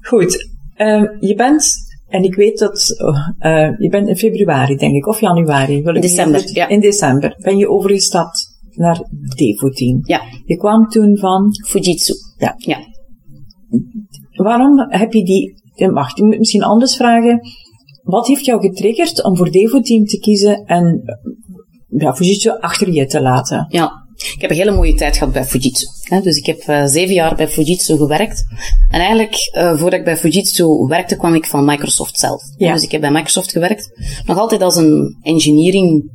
Goed, 0.00 0.48
ehm, 0.74 1.04
je 1.20 1.34
bent, 1.34 1.72
en 2.08 2.22
ik 2.22 2.34
weet 2.34 2.58
dat, 2.58 3.00
oh, 3.04 3.28
eh, 3.38 3.78
je 3.78 3.88
bent 3.88 4.08
in 4.08 4.16
februari, 4.16 4.76
denk 4.76 4.94
ik, 4.94 5.06
of 5.06 5.20
januari. 5.20 5.82
Wil 5.82 5.94
ik 5.94 6.02
December, 6.02 6.50
ja. 6.54 6.68
In 6.68 6.80
december 6.80 7.36
ben 7.42 7.56
je 7.56 7.68
overgestapt 7.68 8.52
naar 8.70 9.00
Devo-team. 9.36 9.98
Ja, 10.02 10.22
Je 10.44 10.56
kwam 10.56 10.88
toen 10.88 11.16
van, 11.18 11.48
Fujitsu. 11.68 12.12
ja, 12.38 12.54
Ja. 12.56 12.78
waarom 14.32 14.86
heb 14.88 15.12
je 15.12 15.24
die, 15.24 15.54
eh, 15.74 15.92
wacht, 15.92 16.18
ik 16.18 16.24
moet 16.24 16.38
misschien 16.38 16.62
anders 16.62 16.96
vragen. 16.96 17.40
Wat 18.04 18.26
heeft 18.26 18.44
jou 18.44 18.60
getriggerd 18.60 19.24
om 19.24 19.36
voor 19.36 19.50
Devo-team 19.50 20.04
te 20.04 20.18
kiezen 20.18 20.64
en 20.66 21.02
eh, 21.04 22.00
ja, 22.00 22.14
Fujitsu 22.14 22.50
achter 22.60 22.92
je 22.92 23.06
te 23.06 23.20
laten? 23.20 23.66
Ja, 23.68 23.92
ik 24.34 24.40
heb 24.40 24.50
een 24.50 24.56
hele 24.56 24.74
mooie 24.74 24.94
tijd 24.94 25.16
gehad 25.16 25.32
bij 25.32 25.44
Fujitsu. 25.44 25.86
Hè. 26.02 26.20
Dus 26.20 26.36
ik 26.36 26.46
heb 26.46 26.58
eh, 26.58 26.84
zeven 26.86 27.14
jaar 27.14 27.34
bij 27.34 27.48
Fujitsu 27.48 27.96
gewerkt. 27.96 28.44
En 28.90 29.00
eigenlijk, 29.00 29.36
eh, 29.52 29.78
voordat 29.78 29.98
ik 29.98 30.04
bij 30.04 30.16
Fujitsu 30.16 30.64
werkte, 30.88 31.16
kwam 31.16 31.34
ik 31.34 31.46
van 31.46 31.64
Microsoft 31.64 32.18
zelf. 32.18 32.42
Ja. 32.56 32.72
Dus 32.72 32.82
ik 32.82 32.90
heb 32.90 33.00
bij 33.00 33.10
Microsoft 33.10 33.52
gewerkt. 33.52 33.90
Nog 34.26 34.38
altijd 34.38 34.62
als 34.62 34.76
een 34.76 35.18
engineering 35.22 36.10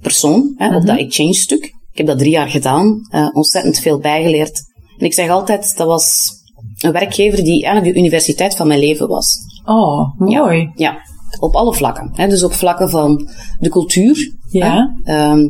persoon, 0.00 0.54
hè, 0.56 0.76
op 0.76 0.86
dat 0.86 0.98
exchange 0.98 1.34
stuk. 1.34 1.64
Ik 1.64 2.00
heb 2.00 2.06
dat 2.06 2.18
drie 2.18 2.30
jaar 2.30 2.48
gedaan, 2.48 3.00
ontzettend 3.32 3.78
veel 3.78 3.98
bijgeleerd. 3.98 4.60
En 4.98 5.06
ik 5.06 5.14
zeg 5.14 5.28
altijd, 5.28 5.76
dat 5.76 5.86
was 5.86 6.30
een 6.84 6.92
werkgever 6.92 7.44
die 7.44 7.62
eigenlijk 7.64 7.94
de 7.94 8.00
universiteit 8.00 8.56
van 8.56 8.66
mijn 8.66 8.80
leven 8.80 9.08
was. 9.08 9.38
Oh, 9.64 10.18
mooi. 10.18 10.70
Ja, 10.74 10.96
op 11.40 11.54
alle 11.54 11.74
vlakken. 11.74 12.10
Hè. 12.12 12.28
Dus 12.28 12.44
op 12.44 12.52
vlakken 12.52 12.90
van 12.90 13.28
de 13.58 13.68
cultuur. 13.68 14.32
Ja. 14.50 14.92
hè. 15.02 15.12
Ehm, 15.12 15.46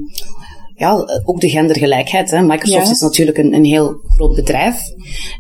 ja, 0.77 1.05
ook 1.25 1.41
de 1.41 1.49
gendergelijkheid. 1.51 2.31
Hè. 2.31 2.43
Microsoft 2.43 2.87
Ja. 2.87 2.91
is 2.93 3.01
natuurlijk 3.01 3.39
een, 3.39 3.55
een 3.55 3.65
heel 3.65 3.95
groot 4.09 4.35
bedrijf. 4.35 4.81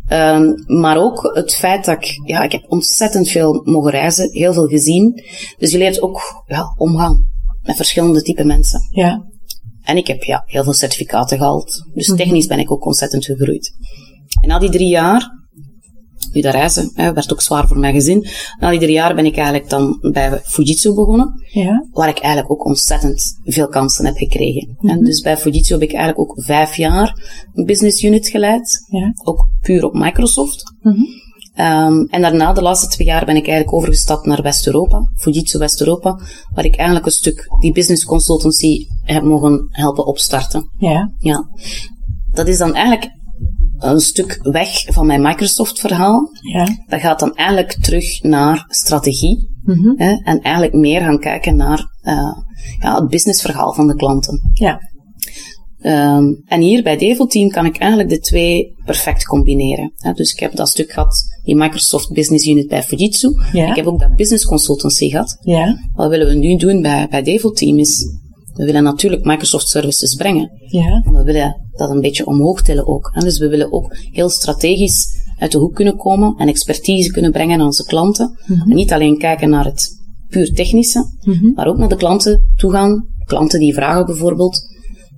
Ehm, 0.06 0.52
maar 0.66 0.96
ook 0.96 1.30
het 1.34 1.54
feit 1.54 1.84
dat 1.84 1.96
ik, 1.96 2.20
ja, 2.24 2.42
ik 2.42 2.52
heb 2.52 2.64
ontzettend 2.68 3.28
veel 3.28 3.60
mogen 3.64 3.90
reizen, 3.90 4.28
heel 4.32 4.52
veel 4.52 4.66
gezien. 4.66 5.22
Dus 5.58 5.70
je 5.70 5.78
leert 5.78 6.02
ook 6.02 6.44
ja, 6.46 6.74
omgaan 6.76 7.24
met 7.62 7.76
verschillende 7.76 8.22
type 8.22 8.44
mensen. 8.44 8.80
Ja. 8.90 9.24
En 9.82 9.96
ik 9.96 10.06
heb 10.06 10.22
ja, 10.22 10.42
heel 10.46 10.64
veel 10.64 10.72
certificaten 10.72 11.38
gehaald. 11.38 11.84
Dus 11.94 12.08
Mhm. 12.08 12.16
technisch 12.16 12.46
ben 12.46 12.58
ik 12.58 12.70
ook 12.72 12.86
ontzettend 12.86 13.24
gegroeid. 13.24 13.72
En 14.40 14.48
na 14.48 14.58
die 14.58 14.70
drie 14.70 14.88
jaar, 14.88 15.30
nu 16.32 16.40
dat 16.40 16.54
reizen, 16.54 16.90
hè, 16.94 17.12
werd 17.12 17.32
ook 17.32 17.40
zwaar 17.40 17.68
voor 17.68 17.78
mijn 17.78 17.94
gezin. 17.94 18.26
Na 18.58 18.78
drie 18.78 18.92
jaar 18.92 19.14
ben 19.14 19.26
ik 19.26 19.36
eigenlijk 19.36 19.68
dan 19.68 19.98
bij 20.12 20.40
Fujitsu 20.44 20.94
begonnen. 20.94 21.32
Ja. 21.52 21.86
Waar 21.90 22.08
ik 22.08 22.18
eigenlijk 22.18 22.52
ook 22.52 22.64
ontzettend 22.64 23.40
veel 23.44 23.68
kansen 23.68 24.04
heb 24.04 24.16
gekregen. 24.16 24.76
Mhm. 24.78 24.88
En 24.92 25.04
dus 25.04 25.20
bij 25.20 25.36
Fujitsu 25.36 25.72
heb 25.72 25.82
ik 25.82 25.92
eigenlijk 25.92 26.30
ook 26.30 26.44
vijf 26.44 26.76
jaar 26.76 27.22
een 27.52 27.64
business 27.64 28.02
unit 28.02 28.28
geleid. 28.28 28.84
Ja. 28.86 29.12
Ook 29.24 29.48
puur 29.60 29.84
op 29.84 29.94
Microsoft. 29.94 30.74
Mhm. 30.80 31.02
Ehm, 31.54 32.00
en 32.00 32.22
daarna, 32.22 32.52
de 32.52 32.62
laatste 32.62 32.88
twee 32.88 33.06
jaar, 33.06 33.24
ben 33.24 33.36
ik 33.36 33.46
eigenlijk 33.46 33.76
overgestapt 33.76 34.26
naar 34.26 34.42
West-Europa, 34.42 35.10
Fujitsu 35.16 35.58
West-Europa, 35.58 36.20
waar 36.54 36.64
ik 36.64 36.76
eigenlijk 36.76 37.06
een 37.06 37.12
stuk 37.12 37.46
die 37.60 37.72
business 37.72 38.04
consultancy 38.04 38.86
heb 39.02 39.22
mogen 39.22 39.66
helpen 39.70 40.06
opstarten. 40.06 40.70
Ja. 40.78 41.12
Ja. 41.18 41.48
Dat 42.32 42.48
is 42.48 42.58
dan 42.58 42.74
eigenlijk 42.74 43.10
een 43.78 44.00
stuk 44.00 44.38
weg 44.42 44.84
van 44.84 45.06
mijn 45.06 45.22
Microsoft-verhaal. 45.22 46.30
Ja. 46.52 46.68
Dat 46.86 47.00
gaat 47.00 47.20
dan 47.20 47.34
eigenlijk 47.34 47.72
terug 47.80 48.22
naar 48.22 48.64
strategie. 48.68 49.52
Mhm. 49.62 49.92
Hè, 49.96 50.12
en 50.24 50.40
eigenlijk 50.40 50.74
meer 50.74 51.00
gaan 51.00 51.18
kijken 51.18 51.56
naar 51.56 51.92
eh, 52.00 52.32
ja, 52.80 52.94
het 53.00 53.08
businessverhaal 53.08 53.72
van 53.72 53.86
de 53.86 53.94
klanten. 53.94 54.50
Ja. 54.52 54.80
Ehm, 55.84 56.24
en 56.46 56.60
hier 56.60 56.82
bij 56.82 56.96
Devo 56.96 57.26
Team 57.26 57.48
kan 57.48 57.66
ik 57.66 57.76
eigenlijk 57.76 58.10
de 58.10 58.18
twee 58.18 58.74
perfect 58.84 59.24
combineren. 59.24 59.92
Hè. 59.96 60.12
Dus 60.12 60.32
ik 60.32 60.38
heb 60.38 60.56
dat 60.56 60.68
stuk 60.68 60.92
gehad, 60.92 61.16
die 61.42 61.56
Microsoft 61.56 62.12
Business 62.12 62.46
Unit 62.46 62.68
bij 62.68 62.82
Fujitsu. 62.82 63.32
Ja. 63.52 63.68
Ik 63.68 63.76
heb 63.76 63.86
ook 63.86 64.00
dat 64.00 64.14
business 64.14 64.44
consultancy 64.44 65.08
gehad. 65.08 65.36
Ja. 65.40 65.78
Wat 65.94 66.08
willen 66.10 66.26
we 66.26 66.34
nu 66.34 66.56
doen 66.56 66.82
bij, 66.82 67.06
bij 67.10 67.22
Devo 67.22 67.50
Team 67.50 67.78
is, 67.78 68.06
we 68.54 68.64
willen 68.64 68.82
natuurlijk 68.82 69.24
Microsoft 69.24 69.68
services 69.68 70.14
brengen. 70.14 70.50
Ja. 70.66 71.02
We 71.10 71.22
willen 71.22 71.68
dat 71.72 71.90
een 71.90 72.00
beetje 72.00 72.26
omhoog 72.26 72.62
tillen 72.62 72.86
ook. 72.86 73.10
Hè. 73.12 73.20
Dus 73.20 73.38
we 73.38 73.48
willen 73.48 73.72
ook 73.72 73.96
heel 74.12 74.28
strategisch 74.28 75.06
uit 75.38 75.52
de 75.52 75.58
hoek 75.58 75.74
kunnen 75.74 75.96
komen 75.96 76.34
en 76.36 76.48
expertise 76.48 77.10
kunnen 77.10 77.32
brengen 77.32 77.60
aan 77.60 77.66
onze 77.66 77.84
klanten. 77.84 78.38
En 78.46 78.74
niet 78.74 78.92
alleen 78.92 79.18
kijken 79.18 79.50
naar 79.50 79.64
het 79.64 79.90
puur 80.28 80.52
technische, 80.54 81.04
maar 81.54 81.66
ook 81.66 81.76
naar 81.78 81.88
de 81.88 81.96
klanten 81.96 82.42
toe 82.56 82.70
gaan. 82.72 83.06
Klanten 83.24 83.58
die 83.60 83.74
vragen 83.74 84.06
bijvoorbeeld, 84.06 84.60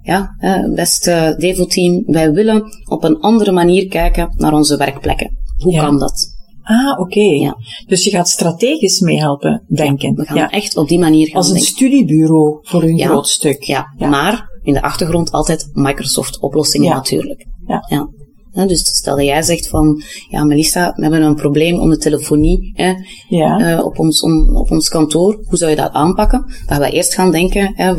ja, 0.03 0.35
eh, 0.39 0.65
beste 0.75 1.35
Devo-team, 1.39 2.03
wij 2.07 2.33
willen 2.33 2.63
op 2.89 3.05
een 3.05 3.21
andere 3.21 3.53
manier 3.53 3.89
kijken 3.89 4.35
naar 4.37 4.53
onze 4.53 4.77
werkplekken. 4.77 5.31
Hoe 5.57 5.73
Ja. 5.73 5.85
kan 5.85 5.99
dat? 5.99 6.36
Ah, 6.69 7.01
oké. 7.01 7.21
Ja. 7.21 7.57
Dus 7.87 8.05
je 8.05 8.11
gaat 8.11 8.29
strategisch 8.29 9.01
meehelpen, 9.01 9.65
denken. 9.69 10.15
We 10.15 10.25
gaan 10.25 10.37
ja. 10.37 10.51
echt 10.51 10.77
op 10.77 10.89
die 10.89 10.99
manier 10.99 11.27
gaan 11.27 11.37
Als 11.37 11.47
een 11.49 11.55
denken. 11.55 11.71
studiebureau 11.73 12.59
voor 12.63 12.83
een 12.83 12.97
Ja. 12.97 13.07
groot 13.07 13.29
stuk. 13.29 13.63
Ja, 13.63 13.87
Ja. 13.99 14.09
maar 14.09 14.49
in 14.63 14.73
de 14.73 14.83
achtergrond 14.83 15.31
altijd 15.31 15.71
Microsoft 15.73 16.41
oplossingen 16.41 16.89
Ja. 16.89 16.95
natuurlijk. 16.95 17.47
Ja. 17.67 17.85
Ja. 17.89 18.67
Dus 18.67 18.81
stel 18.97 19.17
dat 19.17 19.25
jij 19.25 19.43
zegt 19.43 19.69
van, 19.69 20.03
ja 20.31 20.45
Melissa, 20.45 20.93
we 20.97 21.03
hebben 21.03 21.23
een 21.23 21.35
probleem 21.35 21.79
om 21.79 21.91
de 21.91 21.99
telefonie 21.99 22.73
hè, 22.75 22.93
Ja. 23.29 23.59
eh, 23.59 23.85
op, 23.85 23.99
ons, 23.99 24.23
om, 24.23 24.57
op 24.57 24.71
ons 24.71 24.89
kantoor. 24.89 25.45
Hoe 25.49 25.59
zou 25.59 25.71
je 25.71 25.77
dat 25.77 25.93
aanpakken? 25.93 26.39
Dan 26.41 26.53
gaan 26.67 26.81
we 26.81 26.91
eerst 26.91 27.15
gaan 27.15 27.31
denken, 27.31 27.73
hè, 27.75 27.91
eh, 27.93 27.99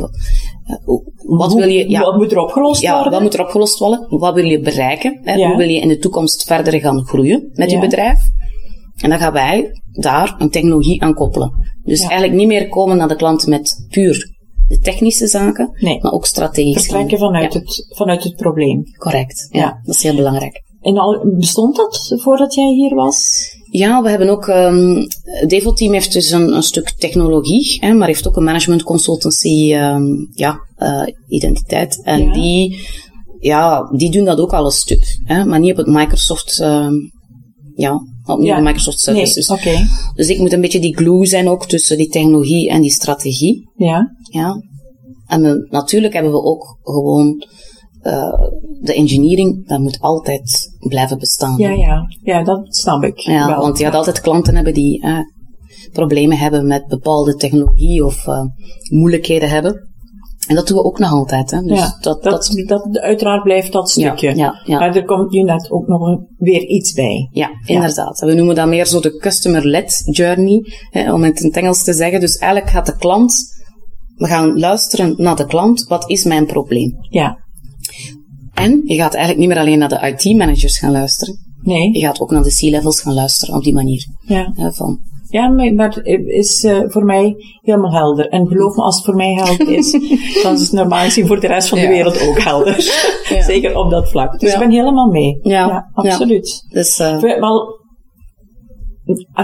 wat 1.23 1.51
Hoe- 1.51 1.59
wil 1.61 1.69
je... 1.69 1.89
Ja, 1.89 1.99
Wat 2.01 2.15
moet 2.17 2.31
er 2.31 2.37
opgelost 2.37 2.81
ja, 2.81 2.93
worden? 2.93 3.11
wat 3.11 3.21
moet 3.21 3.33
er 3.33 3.41
opgelost 3.41 3.79
worden? 3.79 4.05
Wat 4.09 4.33
wil 4.33 4.45
je 4.45 4.59
bereiken? 4.59 5.19
Hè? 5.23 5.33
Ja. 5.33 5.47
Hoe 5.47 5.57
wil 5.57 5.67
je 5.69 5.79
in 5.79 5.87
de 5.87 5.97
toekomst 5.97 6.43
verder 6.43 6.79
gaan 6.79 7.05
groeien 7.05 7.49
met 7.53 7.69
je 7.69 7.75
Ja. 7.75 7.81
bedrijf? 7.81 8.19
En 9.01 9.09
dan 9.09 9.19
gaan 9.19 9.33
wij 9.33 9.81
daar 9.91 10.35
een 10.37 10.49
technologie 10.49 11.01
aan 11.01 11.13
koppelen. 11.13 11.51
Dus 11.83 12.01
Ja. 12.01 12.07
eigenlijk 12.07 12.39
niet 12.39 12.47
meer 12.47 12.69
komen 12.69 12.97
naar 12.97 13.07
de 13.07 13.15
klant 13.15 13.47
met 13.47 13.87
puur 13.89 14.35
de 14.67 14.79
technische 14.79 15.27
zaken, 15.27 15.69
Nee. 15.79 16.01
maar 16.01 16.11
ook 16.11 16.25
strategisch. 16.25 16.81
Vertrekken 16.81 17.17
vanuit, 17.17 17.53
Ja, 17.53 17.59
het, 17.59 17.85
vanuit 17.95 18.23
het 18.23 18.35
probleem. 18.35 18.83
Correct, 18.97 19.47
ja. 19.51 19.59
Ja. 19.59 19.79
Dat 19.83 19.95
is 19.95 20.03
heel 20.03 20.15
belangrijk. 20.15 20.63
En 20.81 20.97
al, 20.97 21.33
bestond 21.37 21.75
dat 21.75 22.13
voordat 22.23 22.53
jij 22.53 22.73
hier 22.73 22.95
was? 22.95 23.45
Ja, 23.71 24.01
we 24.01 24.09
hebben 24.09 24.29
ook, 24.29 24.47
um, 24.47 25.05
het 25.23 25.49
Devo-team 25.49 25.93
heeft 25.93 26.13
dus 26.13 26.31
een, 26.31 26.55
een 26.55 26.63
stuk 26.63 26.89
technologie, 26.97 27.77
hè, 27.79 27.93
maar 27.93 28.07
heeft 28.07 28.27
ook 28.27 28.35
een 28.35 28.43
management 28.43 28.83
consultancy, 28.83 29.73
um, 29.73 30.29
ja, 30.33 30.59
uh, 30.77 31.07
identiteit. 31.27 32.01
En 32.03 32.23
Ja. 32.25 32.33
die, 32.33 32.87
ja, 33.39 33.91
die 33.95 34.11
doen 34.11 34.25
dat 34.25 34.39
ook 34.39 34.53
al 34.53 34.65
een 34.65 34.71
stuk, 34.71 35.19
hè, 35.23 35.45
maar 35.45 35.59
niet 35.59 35.71
op 35.71 35.77
het 35.77 35.87
Microsoft, 35.87 36.59
um, 36.59 37.11
ja, 37.75 37.99
op 38.27 38.41
Ja. 38.41 38.59
Microsoft 38.59 39.05
Nee, 39.05 39.25
services. 39.25 40.13
Dus 40.15 40.29
ik 40.29 40.39
moet 40.39 40.53
een 40.53 40.61
beetje 40.61 40.79
die 40.79 40.95
glue 40.95 41.25
zijn 41.25 41.49
ook 41.49 41.65
tussen 41.65 41.97
die 41.97 42.07
technologie 42.07 42.69
en 42.69 42.81
die 42.81 42.91
strategie. 42.91 43.69
Ja. 43.75 44.15
Ja. 44.31 44.61
En 45.27 45.67
natuurlijk 45.69 46.13
hebben 46.13 46.31
we 46.31 46.43
ook 46.43 46.77
gewoon 46.81 47.45
eh, 48.01 48.33
de 48.81 48.93
engineering, 48.93 49.67
dat 49.67 49.79
moet 49.79 49.99
altijd 49.99 50.77
blijven 50.79 51.17
bestaan. 51.19 51.57
Ja, 51.57 51.69
ja. 51.69 52.01
Ja, 52.23 52.43
dat 52.43 52.75
snap 52.75 53.03
ik. 53.03 53.17
Ja, 53.19 53.47
wel. 53.47 53.61
want 53.61 53.77
je 53.77 53.83
gaat 53.83 53.93
altijd 53.93 54.21
klanten 54.21 54.55
hebben 54.55 54.73
die 54.73 55.01
eh, 55.01 55.19
problemen 55.91 56.37
hebben 56.37 56.67
met 56.67 56.87
bepaalde 56.87 57.35
technologie 57.35 58.05
of 58.05 58.27
eh, 58.27 58.41
moeilijkheden 58.89 59.49
hebben. 59.49 59.89
En 60.47 60.55
dat 60.55 60.67
doen 60.67 60.77
we 60.77 60.83
ook 60.83 60.99
nog 60.99 61.11
altijd. 61.11 61.51
Hè. 61.51 61.61
Dus 61.61 61.79
ja, 61.79 61.97
dat, 62.01 62.23
dat, 62.23 62.51
dat, 62.65 62.97
uiteraard 62.97 63.43
blijft 63.43 63.71
dat 63.71 63.89
stukje. 63.89 64.35
ja, 64.35 64.61
ja. 64.65 64.79
Maar 64.79 64.95
er 64.95 65.05
komt 65.05 65.31
nu 65.31 65.41
net 65.41 65.71
ook 65.71 65.87
nog 65.87 66.19
weer 66.37 66.65
iets 66.65 66.93
bij. 66.93 67.29
Ja, 67.31 67.49
inderdaad. 67.65 68.19
We 68.19 68.33
noemen 68.33 68.55
dat 68.55 68.67
meer 68.67 68.85
zo 68.85 68.99
de 68.99 69.17
customer-led 69.17 70.01
journey, 70.11 70.61
hè, 70.89 71.13
om 71.13 71.23
het 71.23 71.39
in 71.39 71.47
het 71.47 71.57
Engels 71.57 71.83
te 71.83 71.93
zeggen. 71.93 72.19
Dus 72.19 72.35
eigenlijk 72.37 72.71
gaat 72.71 72.85
de 72.85 72.97
klant, 72.97 73.33
we 74.15 74.27
gaan 74.27 74.59
luisteren 74.59 75.13
naar 75.17 75.35
de 75.35 75.45
klant, 75.45 75.85
wat 75.87 76.09
is 76.09 76.23
mijn 76.23 76.45
probleem? 76.45 76.95
Ja. 77.09 77.37
En 78.53 78.81
je 78.85 78.95
gaat 78.95 79.13
eigenlijk 79.13 79.37
niet 79.39 79.47
meer 79.47 79.57
alleen 79.59 79.79
naar 79.79 79.89
de 79.89 80.15
IT-managers 80.15 80.79
gaan 80.79 80.91
luisteren, 80.91 81.45
Nee. 81.61 81.97
je 81.97 82.05
gaat 82.05 82.19
ook 82.19 82.31
naar 82.31 82.43
de 82.43 82.55
C-levels 82.55 83.01
gaan 83.01 83.13
luisteren 83.13 83.55
op 83.55 83.63
die 83.63 83.73
manier. 83.73 84.05
Ja. 84.25 84.51
Hè, 84.55 84.71
van, 84.71 84.99
Ja, 85.29 85.47
maar, 85.49 85.89
het 85.93 86.25
is 86.25 86.63
eh, 86.63 86.77
voor 86.85 87.03
mij 87.05 87.35
helemaal 87.61 87.91
helder. 87.91 88.27
En 88.29 88.47
geloof 88.47 88.75
me, 88.75 88.83
als 88.83 88.95
het 88.95 89.05
voor 89.05 89.15
mij 89.15 89.33
helder 89.33 89.69
is, 89.69 89.91
dan 90.43 90.53
is 90.53 90.61
het 90.61 90.71
normaal 90.71 91.03
gezien 91.03 91.27
voor 91.27 91.39
de 91.39 91.47
rest 91.47 91.69
van 91.69 91.79
de 91.79 91.87
wereld 91.87 92.27
ook 92.27 92.39
helder. 92.39 92.75
Ja. 93.29 93.41
Zeker 93.53 93.77
op 93.77 93.89
dat 93.89 94.09
vlak. 94.09 94.39
Dus 94.39 94.49
Ja. 94.49 94.55
ik 94.55 94.61
ben 94.67 94.71
helemaal 94.77 95.11
mee. 95.11 95.39
Ja. 95.41 95.89
absoluut. 95.93 96.65
dus, 96.69 96.97
We- 96.97 97.37
Wel, 97.39 97.75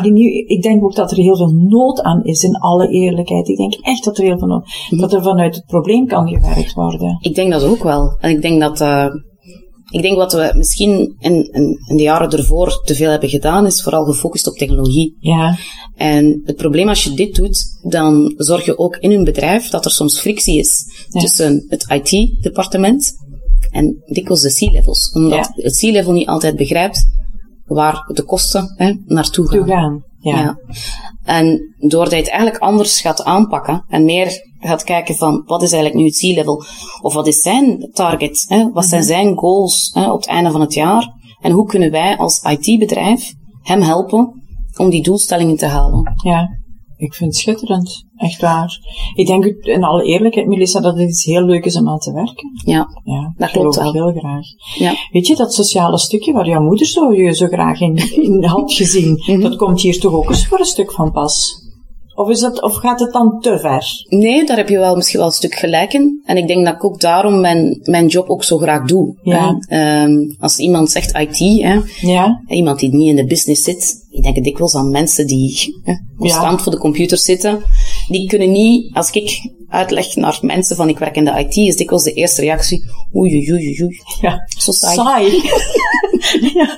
nu, 0.01 0.43
ik 0.45 0.61
denk 0.61 0.83
ook 0.83 0.95
dat 0.95 1.11
er 1.11 1.17
heel 1.17 1.37
veel 1.37 1.51
nood 1.67 2.01
aan 2.01 2.23
is, 2.23 2.43
in 2.43 2.55
alle 2.55 2.87
eerlijkheid. 2.87 3.47
Ik 3.47 3.57
denk 3.57 3.73
echt 3.73 4.03
dat 4.03 4.17
er 4.17 4.23
heel 4.23 4.37
veel 4.39 4.47
nood 4.47 4.67
Dat 4.89 5.13
er 5.13 5.23
vanuit 5.23 5.55
het 5.55 5.65
probleem 5.65 6.07
kan 6.07 6.27
gewerkt 6.27 6.73
worden. 6.73 7.17
Ik 7.21 7.35
denk 7.35 7.51
dat 7.51 7.63
ook 7.65 7.83
wel. 7.83 8.17
En 8.19 8.29
ik 8.29 8.41
denk 8.41 8.59
dat, 8.61 8.81
eh, 8.81 9.05
ik 9.93 10.01
denk 10.01 10.15
wat 10.15 10.33
we 10.33 10.53
misschien 10.55 11.15
in, 11.19 11.33
in, 11.51 11.79
in 11.87 11.97
de 11.97 12.03
jaren 12.03 12.29
ervoor 12.29 12.81
te 12.83 12.95
veel 12.95 13.09
hebben 13.09 13.29
gedaan, 13.29 13.65
is 13.65 13.83
vooral 13.83 14.05
gefocust 14.05 14.47
op 14.47 14.55
technologie. 14.57 15.15
Ja, 15.19 15.57
En 15.95 16.41
het 16.45 16.55
probleem 16.55 16.89
als 16.89 17.03
je 17.03 17.13
dit 17.13 17.35
doet, 17.35 17.63
dan 17.89 18.33
zorg 18.37 18.65
je 18.65 18.77
ook 18.77 18.95
in 18.97 19.11
een 19.11 19.23
bedrijf 19.23 19.69
dat 19.69 19.85
er 19.85 19.91
soms 19.91 20.19
frictie 20.19 20.59
is 20.59 20.85
Ja. 21.09 21.19
tussen 21.21 21.65
het 21.67 21.85
IT-departement 21.89 23.11
en 23.71 24.03
dikwijls 24.05 24.41
de 24.41 24.53
C-levels. 24.67 25.11
Omdat 25.13 25.51
Ja. 25.55 25.63
het 25.63 25.77
C-level 25.79 26.13
niet 26.13 26.27
altijd 26.27 26.55
begrijpt 26.55 27.03
waar 27.65 28.11
de 28.13 28.23
kosten 28.23 28.73
hè, 28.77 28.93
naartoe 29.05 29.47
gaan. 29.49 29.57
toe 29.57 29.67
gaan. 29.67 30.03
Ja. 30.19 30.37
Ja. 30.39 30.57
En 31.23 31.73
doordat 31.79 32.11
je 32.11 32.17
het 32.17 32.27
eigenlijk 32.29 32.61
anders 32.63 33.01
gaat 33.01 33.23
aanpakken 33.23 33.85
en 33.87 34.05
meer 34.05 34.52
gaat 34.67 34.83
kijken 34.83 35.15
van 35.15 35.43
wat 35.45 35.61
is 35.61 35.71
eigenlijk 35.71 36.01
nu 36.03 36.07
het 36.09 36.19
C-level 36.19 36.63
of 37.01 37.13
wat 37.13 37.27
is 37.27 37.41
zijn 37.41 37.89
target, 37.93 38.45
hè? 38.47 38.71
wat 38.71 38.85
zijn 38.85 39.03
zijn 39.03 39.37
goals 39.37 39.91
hè, 39.93 40.11
op 40.11 40.19
het 40.19 40.29
einde 40.29 40.51
van 40.51 40.61
het 40.61 40.73
jaar 40.73 41.13
en 41.41 41.51
hoe 41.51 41.65
kunnen 41.67 41.91
wij 41.91 42.17
als 42.17 42.41
IT-bedrijf 42.41 43.33
hem 43.61 43.81
helpen 43.81 44.41
om 44.77 44.89
die 44.89 45.03
doelstellingen 45.03 45.57
te 45.57 45.65
halen. 45.65 46.13
Ja, 46.23 46.49
ik 46.97 47.13
vind 47.13 47.29
het 47.33 47.39
schitterend. 47.39 48.03
Echt 48.15 48.41
waar. 48.41 48.77
Ik 49.15 49.27
denk 49.27 49.45
in 49.45 49.83
alle 49.83 50.03
eerlijkheid, 50.03 50.47
Melissa, 50.47 50.79
dat 50.79 50.97
het 50.97 51.09
iets 51.09 51.25
heel 51.25 51.41
leuk 51.45 51.65
is 51.65 51.77
om 51.77 51.89
aan 51.89 51.99
te 51.99 52.13
werken. 52.13 52.51
Ja, 52.65 52.87
Ja, 53.03 53.33
Dat 53.37 53.51
klopt 53.51 53.75
ik 53.75 53.81
heel 53.91 54.11
graag. 54.15 54.45
ja. 54.75 54.93
Weet 55.11 55.27
je, 55.27 55.35
dat 55.35 55.53
sociale 55.53 55.97
stukje 55.97 56.33
waar 56.33 56.47
jouw 56.47 56.61
moeder 56.61 56.85
zo, 56.87 57.13
je 57.13 57.33
zo 57.35 57.47
graag 57.47 57.79
in, 57.81 57.95
in 58.21 58.43
had 58.43 58.73
gezien, 58.73 59.23
Mhm. 59.27 59.39
dat 59.39 59.55
komt 59.55 59.81
hier 59.81 59.99
toch 59.99 60.13
ook 60.13 60.29
eens 60.29 60.47
voor 60.47 60.59
een 60.59 60.65
stuk 60.65 60.91
van 60.91 61.11
pas? 61.11 61.61
Of, 62.15 62.29
is 62.29 62.39
dat, 62.39 62.61
of 62.61 62.75
gaat 62.75 62.99
het 62.99 63.13
dan 63.13 63.39
te 63.39 63.59
ver? 63.59 63.85
Nee, 64.09 64.45
daar 64.45 64.57
heb 64.57 64.69
je 64.69 64.77
wel 64.77 64.95
misschien 64.95 65.19
wel 65.19 65.27
een 65.27 65.33
stuk 65.33 65.55
gelijk 65.55 65.93
in. 65.93 66.21
En 66.25 66.37
ik 66.37 66.47
denk 66.47 66.65
dat 66.65 66.73
ik 66.73 66.83
ook 66.83 66.99
daarom 66.99 67.39
mijn, 67.39 67.79
mijn 67.83 68.07
job 68.07 68.29
ook 68.29 68.43
zo 68.43 68.57
graag 68.57 68.87
doe. 68.87 69.17
Ja. 69.21 69.55
Ehm, 69.67 70.11
als 70.39 70.57
iemand 70.57 70.91
zegt 70.91 71.17
IT, 71.17 71.37
hè, 71.63 71.79
Ja? 72.01 72.43
Iemand 72.47 72.79
die 72.79 72.93
niet 72.93 73.09
in 73.09 73.15
de 73.15 73.25
business 73.25 73.63
zit, 73.63 74.05
ik 74.09 74.23
denk 74.23 74.43
dikwijls 74.43 74.75
aan 74.75 74.89
mensen 74.89 75.27
die 75.27 75.75
hè, 75.83 75.93
constant 76.17 76.61
voor 76.61 76.71
de 76.71 76.77
computer 76.77 77.17
zitten. 77.17 77.61
Die 78.07 78.27
kunnen 78.27 78.51
niet, 78.51 78.95
als 78.95 79.11
ik 79.11 79.51
uitleg 79.67 80.15
naar 80.15 80.37
mensen 80.41 80.75
van 80.75 80.89
ik 80.89 80.97
werk 80.97 81.15
in 81.15 81.25
de 81.25 81.39
IT, 81.39 81.55
is 81.55 81.75
dikwijls 81.75 82.03
de 82.03 82.13
eerste 82.13 82.41
reactie, 82.41 82.83
oei, 83.15 83.33
oei, 83.35 83.51
oei, 83.51 83.83
oei, 83.83 83.97
Ja. 84.21 84.37
zo 84.57 84.71
saai. 84.71 84.95
Saai. 84.95 85.31
ja. 86.53 86.77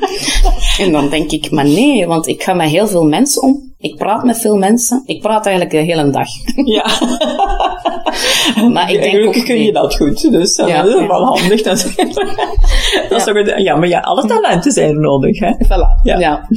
En 0.86 0.92
dan 0.92 1.10
denk 1.10 1.32
ik, 1.32 1.52
maar 1.52 1.66
nee, 1.66 2.08
want 2.08 2.28
ik 2.28 2.44
ga 2.44 2.54
met 2.54 2.70
heel 2.70 2.88
veel 2.88 3.06
mensen 3.06 3.42
om. 3.42 3.74
Ik 3.78 3.96
praat 3.96 4.24
met 4.24 4.38
veel 4.38 4.58
mensen. 4.58 5.04
Ik 5.06 5.22
praat 5.22 5.46
eigenlijk 5.46 5.76
de 5.76 5.92
hele 5.94 6.10
dag. 6.10 6.28
Ja. 6.76 6.86
Maar 8.74 8.92
ik 8.92 9.00
En 9.04 9.12
denk 9.12 9.26
ook, 9.28 9.46
kun 9.46 9.64
je 9.64 9.72
dat 9.72 9.96
goed, 9.96 10.32
dus 10.32 10.56
Ja. 10.56 10.82
dat 10.84 11.02
is 11.02 11.08
wel 11.08 11.26
handig. 11.26 11.62
Dat, 11.62 11.78
is- 11.78 11.96
dat 13.10 13.20
is 13.20 13.26
een, 13.26 13.64
ja, 13.64 13.76
maar 13.76 13.88
ja, 13.88 14.00
alle 14.00 14.26
talenten 14.28 14.72
zijn 14.72 15.00
nodig, 15.00 15.40
hè. 15.40 15.52
Voilà. 15.66 16.02
Ja. 16.04 16.20
ja. 16.20 16.48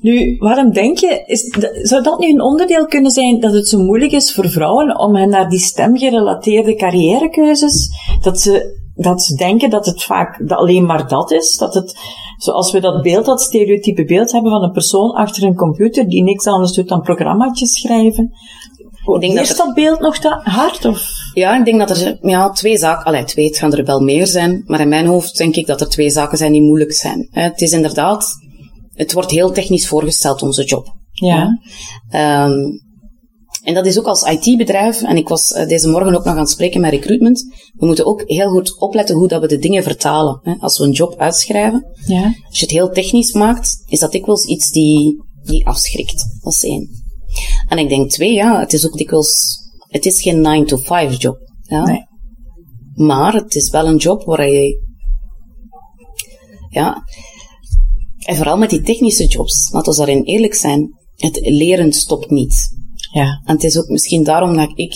Nu, 0.00 0.36
waarom 0.38 0.72
denk 0.72 0.98
je, 0.98 1.22
is, 1.26 1.56
zou 1.82 2.02
dat 2.02 2.18
nu 2.18 2.28
een 2.30 2.42
onderdeel 2.42 2.86
kunnen 2.86 3.10
zijn 3.10 3.40
dat 3.40 3.52
het 3.52 3.68
zo 3.68 3.78
moeilijk 3.78 4.12
is 4.12 4.34
voor 4.34 4.48
vrouwen 4.50 4.98
om 4.98 5.16
hen 5.16 5.28
naar 5.28 5.48
die 5.48 5.58
stemgerelateerde 5.58 6.74
carrièrekeuzes, 6.74 7.90
dat 8.22 8.40
ze, 8.40 8.80
dat 8.94 9.22
ze 9.22 9.34
denken 9.34 9.70
dat 9.70 9.86
het 9.86 10.02
vaak 10.02 10.48
dat 10.48 10.58
alleen 10.58 10.86
maar 10.86 11.08
dat 11.08 11.30
is, 11.30 11.56
dat 11.56 11.74
het, 11.74 11.98
zoals 12.36 12.72
we 12.72 12.80
dat 12.80 13.02
beeld, 13.02 13.24
dat 13.24 13.40
stereotype 13.40 14.04
beeld 14.04 14.32
hebben 14.32 14.50
van 14.50 14.62
een 14.62 14.72
persoon 14.72 15.10
achter 15.10 15.42
een 15.42 15.54
computer 15.54 16.08
die 16.08 16.22
niks 16.22 16.46
anders 16.46 16.72
doet 16.72 16.88
dan 16.88 17.00
programmaatjes 17.00 17.80
schrijven. 17.80 18.30
Ik 19.14 19.20
denk 19.20 19.46
dat 19.46 19.56
dat 19.56 19.74
beeld 19.74 20.00
nog 20.00 20.18
te 20.18 20.40
hard? 20.42 20.84
Of? 20.84 21.08
Ja, 21.34 21.58
ik 21.58 21.64
denk 21.64 21.78
dat 21.78 21.90
er 21.90 22.18
ja, 22.20 22.50
twee 22.50 22.78
zaken, 22.78 23.04
allee, 23.04 23.24
twee, 23.24 23.46
het 23.46 23.58
gaan 23.58 23.72
er 23.72 23.84
wel 23.84 24.00
meer 24.00 24.26
zijn, 24.26 24.62
maar 24.66 24.80
in 24.80 24.88
mijn 24.88 25.06
hoofd 25.06 25.36
denk 25.36 25.56
ik 25.56 25.66
dat 25.66 25.80
er 25.80 25.88
twee 25.88 26.10
zaken 26.10 26.38
zijn 26.38 26.52
die 26.52 26.62
moeilijk 26.62 26.92
zijn. 26.92 27.28
Het 27.30 27.60
is 27.60 27.72
inderdaad, 27.72 28.26
het 28.94 29.12
wordt 29.12 29.30
heel 29.30 29.52
technisch 29.52 29.88
voorgesteld, 29.88 30.42
onze 30.42 30.64
job. 30.64 30.94
Ja. 31.12 31.58
En 33.62 33.74
dat 33.74 33.86
is 33.86 33.98
ook 33.98 34.06
als 34.06 34.22
IT-bedrijf, 34.22 35.02
en 35.02 35.16
ik 35.16 35.28
was 35.28 35.52
eh, 35.52 35.68
deze 35.68 35.88
morgen 35.88 36.14
ook 36.14 36.24
nog 36.24 36.34
aan 36.34 36.38
het 36.40 36.50
spreken 36.50 36.80
met 36.80 36.90
recruitment, 36.90 37.44
we 37.76 37.86
moeten 37.86 38.06
ook 38.06 38.22
heel 38.26 38.48
goed 38.50 38.78
opletten 38.78 39.16
hoe 39.16 39.28
dat 39.28 39.40
we 39.40 39.48
de 39.48 39.58
dingen 39.58 39.82
vertalen. 39.82 40.40
Hè. 40.42 40.54
Als 40.58 40.78
we 40.78 40.84
een 40.84 40.90
job 40.92 41.18
uitschrijven, 41.18 41.86
Ja. 42.06 42.24
als 42.24 42.58
je 42.58 42.64
het 42.64 42.70
heel 42.74 42.90
technisch 42.90 43.32
maakt, 43.32 43.82
is 43.86 43.98
dat 43.98 44.12
dikwijls 44.12 44.44
iets 44.44 44.70
die, 44.70 45.22
die 45.42 45.66
afschrikt. 45.66 46.24
Dat 46.40 46.52
is 46.52 46.64
één. 46.64 46.88
En 47.68 47.78
ik 47.78 47.88
denk 47.88 48.10
twee, 48.10 48.32
ja, 48.32 48.60
het 48.60 48.72
is 48.72 48.86
ook 48.86 48.96
dikwijls, 48.96 49.58
het 49.88 50.06
is 50.06 50.22
geen 50.22 50.42
9-to-5 50.42 51.16
job. 51.18 51.38
Ja? 51.62 51.84
Nee. 51.84 52.00
Maar 52.94 53.34
het 53.34 53.54
is 53.54 53.70
wel 53.70 53.86
een 53.86 53.96
job 53.96 54.24
waar 54.24 54.48
je, 54.48 54.82
ja, 56.70 57.04
en 58.18 58.36
vooral 58.36 58.56
met 58.56 58.70
die 58.70 58.82
technische 58.82 59.26
jobs, 59.26 59.70
laten 59.72 59.92
we 59.92 59.98
daarin 59.98 60.22
eerlijk 60.22 60.54
zijn, 60.54 60.90
het 61.16 61.40
leren 61.42 61.92
stopt 61.92 62.30
niet. 62.30 62.80
Ja. 63.12 63.40
En 63.44 63.54
het 63.54 63.64
is 63.64 63.78
ook 63.78 63.88
misschien 63.88 64.24
daarom 64.24 64.56
dat 64.56 64.70
ik 64.74 64.94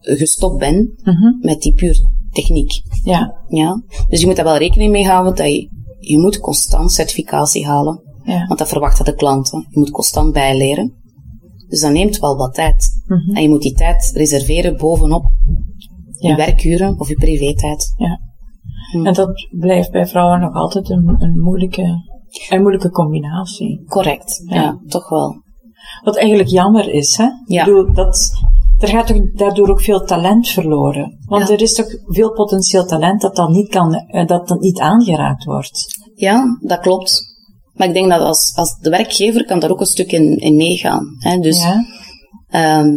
gestopt 0.00 0.58
ben 0.58 0.92
Mhm. 1.02 1.46
met 1.46 1.60
die 1.62 1.74
puur 1.74 1.96
techniek. 2.30 2.72
Ja. 3.04 3.34
Ja? 3.48 3.82
Dus 4.08 4.20
je 4.20 4.26
moet 4.26 4.36
daar 4.36 4.44
wel 4.44 4.56
rekening 4.56 4.90
mee 4.92 5.06
houden 5.06 5.34
dat 5.36 5.46
je, 5.46 5.68
je 5.98 6.18
moet 6.18 6.38
constant 6.40 6.92
certificatie 6.92 7.66
halen. 7.66 8.02
Ja. 8.22 8.46
Want 8.46 8.58
dat 8.58 8.68
verwachten 8.68 9.04
de 9.04 9.14
klanten. 9.14 9.66
Je 9.70 9.78
moet 9.78 9.90
constant 9.90 10.32
bijleren. 10.32 10.92
Dus 11.68 11.80
dat 11.80 11.92
neemt 11.92 12.18
wel 12.18 12.36
wat 12.36 12.54
tijd. 12.54 13.02
Mhm. 13.06 13.36
En 13.36 13.42
je 13.42 13.48
moet 13.48 13.62
die 13.62 13.72
tijd 13.74 14.10
reserveren 14.14 14.76
bovenop 14.76 15.24
je 16.18 16.34
werkuren 16.34 17.00
of 17.00 17.08
je 17.08 17.14
privé-tijd. 17.14 17.94
Ja. 17.96 18.20
En 19.04 19.12
dat 19.14 19.48
blijft 19.50 19.90
bij 19.90 20.06
vrouwen 20.06 20.40
nog 20.40 20.54
altijd 20.54 20.90
een, 20.90 21.14
een, 21.18 21.40
moeilijke, 21.40 21.82
een 22.48 22.60
moeilijke 22.60 22.90
combinatie. 22.90 23.84
Correct. 23.86 24.42
Ja, 24.46 24.54
Ja. 24.62 24.80
toch 24.86 25.08
wel. 25.08 25.42
Wat 26.02 26.16
eigenlijk 26.16 26.48
jammer 26.48 26.88
is, 26.88 27.16
hè? 27.16 27.26
Ja. 27.46 27.60
Ik 27.60 27.74
bedoel, 27.74 27.94
dat, 27.94 28.30
er 28.78 28.88
gaat 28.88 29.06
toch 29.06 29.16
daardoor 29.34 29.68
ook 29.68 29.80
veel 29.80 30.04
talent 30.04 30.48
verloren. 30.48 31.18
Want 31.26 31.48
Ja. 31.48 31.54
er 31.54 31.62
is 31.62 31.72
toch 31.72 31.86
veel 32.06 32.32
potentieel 32.32 32.84
talent 32.86 33.20
dat 33.20 33.36
dan 33.36 33.52
niet, 33.52 33.68
kan, 33.68 33.94
eh, 33.94 34.26
dat 34.26 34.48
dan 34.48 34.58
niet 34.58 34.80
aangeraakt 34.80 35.44
wordt. 35.44 35.98
Ja, 36.14 36.58
dat 36.60 36.80
klopt. 36.80 37.32
Maar 37.72 37.88
ik 37.88 37.94
denk 37.94 38.10
dat 38.10 38.20
als, 38.20 38.52
als 38.56 38.78
de 38.80 38.90
werkgever 38.90 39.44
kan 39.44 39.58
daar 39.60 39.70
ook 39.70 39.80
een 39.80 39.86
stuk 39.86 40.12
in, 40.12 40.36
in 40.36 40.56
meegaan. 40.56 41.06
Hè? 41.18 41.38
Dus 41.38 41.62
ja? 41.62 41.84
Ehm, 42.48 42.90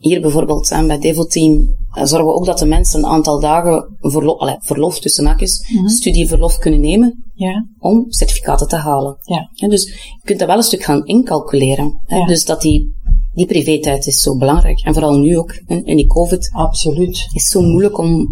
hier 0.00 0.20
bijvoorbeeld 0.20 0.68
hè, 0.68 0.86
bij 0.86 0.98
Devo 0.98 1.24
Team 1.24 1.76
eh, 1.92 2.04
zorgen 2.04 2.28
we 2.28 2.34
ook 2.34 2.46
dat 2.46 2.58
de 2.58 2.66
mensen 2.66 2.98
een 2.98 3.10
aantal 3.10 3.40
dagen 3.40 3.96
verlof, 4.00 4.38
allee, 4.38 4.56
verlof 4.58 5.00
tussen 5.00 5.26
haakjes, 5.26 5.66
studieverlof 5.84 6.58
kunnen 6.58 6.80
nemen. 6.80 7.24
Ja. 7.34 7.66
om 7.78 8.04
certificaten 8.08 8.68
te 8.68 8.76
halen. 8.76 9.16
Ja. 9.22 9.68
Dus 9.68 9.84
je 9.84 10.20
kunt 10.24 10.38
dat 10.38 10.48
wel 10.48 10.56
een 10.56 10.62
stuk 10.62 10.82
gaan 10.82 11.06
incalculeren. 11.06 12.00
Ja. 12.06 12.26
Dus 12.26 12.44
dat 12.44 12.60
die, 12.60 12.94
die 13.32 13.46
privé-tijd 13.46 14.06
is 14.06 14.22
zo 14.22 14.36
belangrijk. 14.36 14.80
En 14.80 14.92
vooral 14.92 15.18
nu 15.18 15.38
ook, 15.38 15.60
hè, 15.66 15.76
in 15.84 15.96
die 15.96 16.06
COVID, 16.06 16.50
Absoluut. 16.52 17.28
is 17.32 17.48
zo 17.48 17.60
moeilijk 17.60 17.98
om 17.98 18.28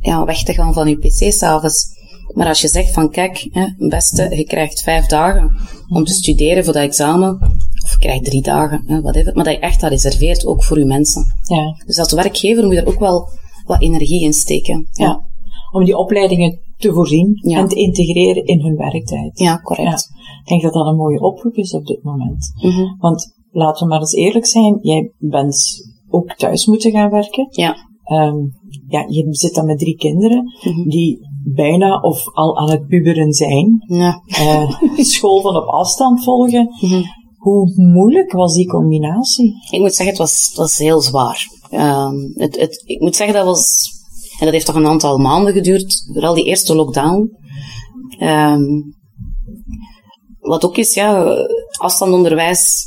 ja, 0.00 0.24
weg 0.24 0.42
te 0.42 0.52
gaan 0.52 0.72
van 0.72 0.88
je 0.88 0.96
pc 0.96 1.32
s'avonds. 1.32 1.96
Maar 2.34 2.46
als 2.46 2.60
je 2.60 2.68
zegt 2.68 2.92
van 2.92 3.10
kijk, 3.10 3.48
hè, 3.50 3.66
beste, 3.88 4.36
je 4.36 4.44
krijgt 4.44 4.82
vijf 4.82 5.06
dagen 5.06 5.56
om 5.88 6.04
te 6.04 6.12
studeren 6.12 6.64
voor 6.64 6.72
dat 6.72 6.82
examen, 6.82 7.38
of 7.84 7.90
je 7.90 7.98
krijgt 7.98 8.24
drie 8.24 8.42
dagen, 8.42 8.82
hè, 8.86 9.00
whatever, 9.00 9.34
maar 9.34 9.44
dat 9.44 9.52
je 9.54 9.58
echt 9.60 9.80
dat 9.80 9.90
reserveert 9.90 10.46
ook 10.46 10.62
voor 10.64 10.78
je 10.78 10.84
mensen. 10.84 11.22
Ja. 11.42 11.82
Dus 11.86 11.98
als 11.98 12.12
werkgever 12.12 12.64
moet 12.64 12.74
je 12.74 12.80
er 12.80 12.88
ook 12.88 12.98
wel 12.98 13.28
wat 13.66 13.80
energie 13.82 14.22
in 14.22 14.32
steken. 14.32 14.88
ja. 14.92 15.26
Om 15.72 15.84
die 15.84 15.96
opleidingen 15.96 16.58
te 16.76 16.92
voorzien 16.92 17.30
Ja. 17.42 17.58
en 17.58 17.68
te 17.68 17.74
integreren 17.74 18.44
in 18.44 18.60
hun 18.60 18.76
werktijd. 18.76 19.38
Ja, 19.38 19.44
Ja. 19.44 19.60
correct. 19.60 20.08
Ik 20.42 20.48
denk 20.48 20.62
dat 20.62 20.72
dat 20.72 20.86
een 20.86 20.96
mooie 20.96 21.20
oproep 21.20 21.54
is 21.54 21.72
op 21.74 21.86
dit 21.86 22.02
moment. 22.02 22.52
Mhm. 22.62 22.84
Want 22.98 23.34
laten 23.50 23.82
we 23.86 23.92
maar 23.92 24.00
eens 24.00 24.12
eerlijk 24.14 24.46
zijn, 24.46 24.78
jij 24.82 25.12
bent 25.18 25.56
ook 26.10 26.34
thuis 26.34 26.66
moeten 26.66 26.90
gaan 26.90 27.10
werken. 27.10 27.46
Ja. 27.50 27.76
Ehm, 28.04 28.36
ja, 28.88 29.04
je 29.08 29.26
zit 29.30 29.54
dan 29.54 29.66
met 29.66 29.78
drie 29.78 29.96
kinderen 29.96 30.52
Mhm. 30.64 30.88
die 30.88 31.18
bijna 31.54 32.00
of 32.00 32.24
al 32.34 32.58
aan 32.58 32.70
het 32.70 32.86
puberen 32.86 33.32
zijn. 33.32 33.84
Ja. 33.86 34.22
Eh, 34.26 34.70
school 35.14 35.40
van 35.40 35.56
op 35.56 35.66
afstand 35.66 36.24
volgen. 36.24 36.68
Mhm. 36.80 37.02
Hoe 37.48 37.72
moeilijk 37.74 38.32
was 38.32 38.54
die 38.54 38.66
combinatie? 38.66 39.54
Ik 39.70 39.80
moet 39.80 39.94
zeggen, 39.94 40.06
het 40.06 40.18
was, 40.18 40.46
het 40.46 40.56
was 40.56 40.78
heel 40.78 41.00
zwaar. 41.00 41.46
Ehm, 41.70 42.14
het, 42.34 42.56
het, 42.56 42.82
ik 42.84 43.00
moet 43.00 43.16
zeggen, 43.16 43.36
dat 43.36 43.44
was... 43.44 43.92
En 44.38 44.44
dat 44.44 44.52
heeft 44.52 44.66
toch 44.66 44.74
een 44.74 44.86
aantal 44.86 45.18
maanden 45.18 45.52
geduurd, 45.52 46.08
vooral 46.12 46.34
die 46.34 46.44
eerste 46.44 46.74
lockdown. 46.74 47.30
Ehm, 48.18 48.64
wat 50.40 50.64
ook 50.64 50.76
is, 50.76 50.94
ja, 50.94 51.36
afstandonderwijs... 51.78 52.86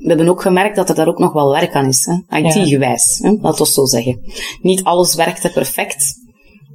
We 0.00 0.08
hebben 0.08 0.28
ook 0.28 0.42
gemerkt 0.42 0.76
dat 0.76 0.88
er 0.88 0.94
daar 0.94 1.08
ook 1.08 1.18
nog 1.18 1.32
wel 1.32 1.50
werk 1.50 1.74
aan 1.74 1.86
is? 1.86 2.06
IT-gewijs, 2.28 3.18
hè? 3.22 3.30
laten 3.30 3.50
we 3.50 3.64
het 3.64 3.68
zo 3.68 3.84
zeggen. 3.84 4.20
Niet 4.60 4.84
alles 4.84 5.14
werkte 5.14 5.50
perfect. 5.50 6.14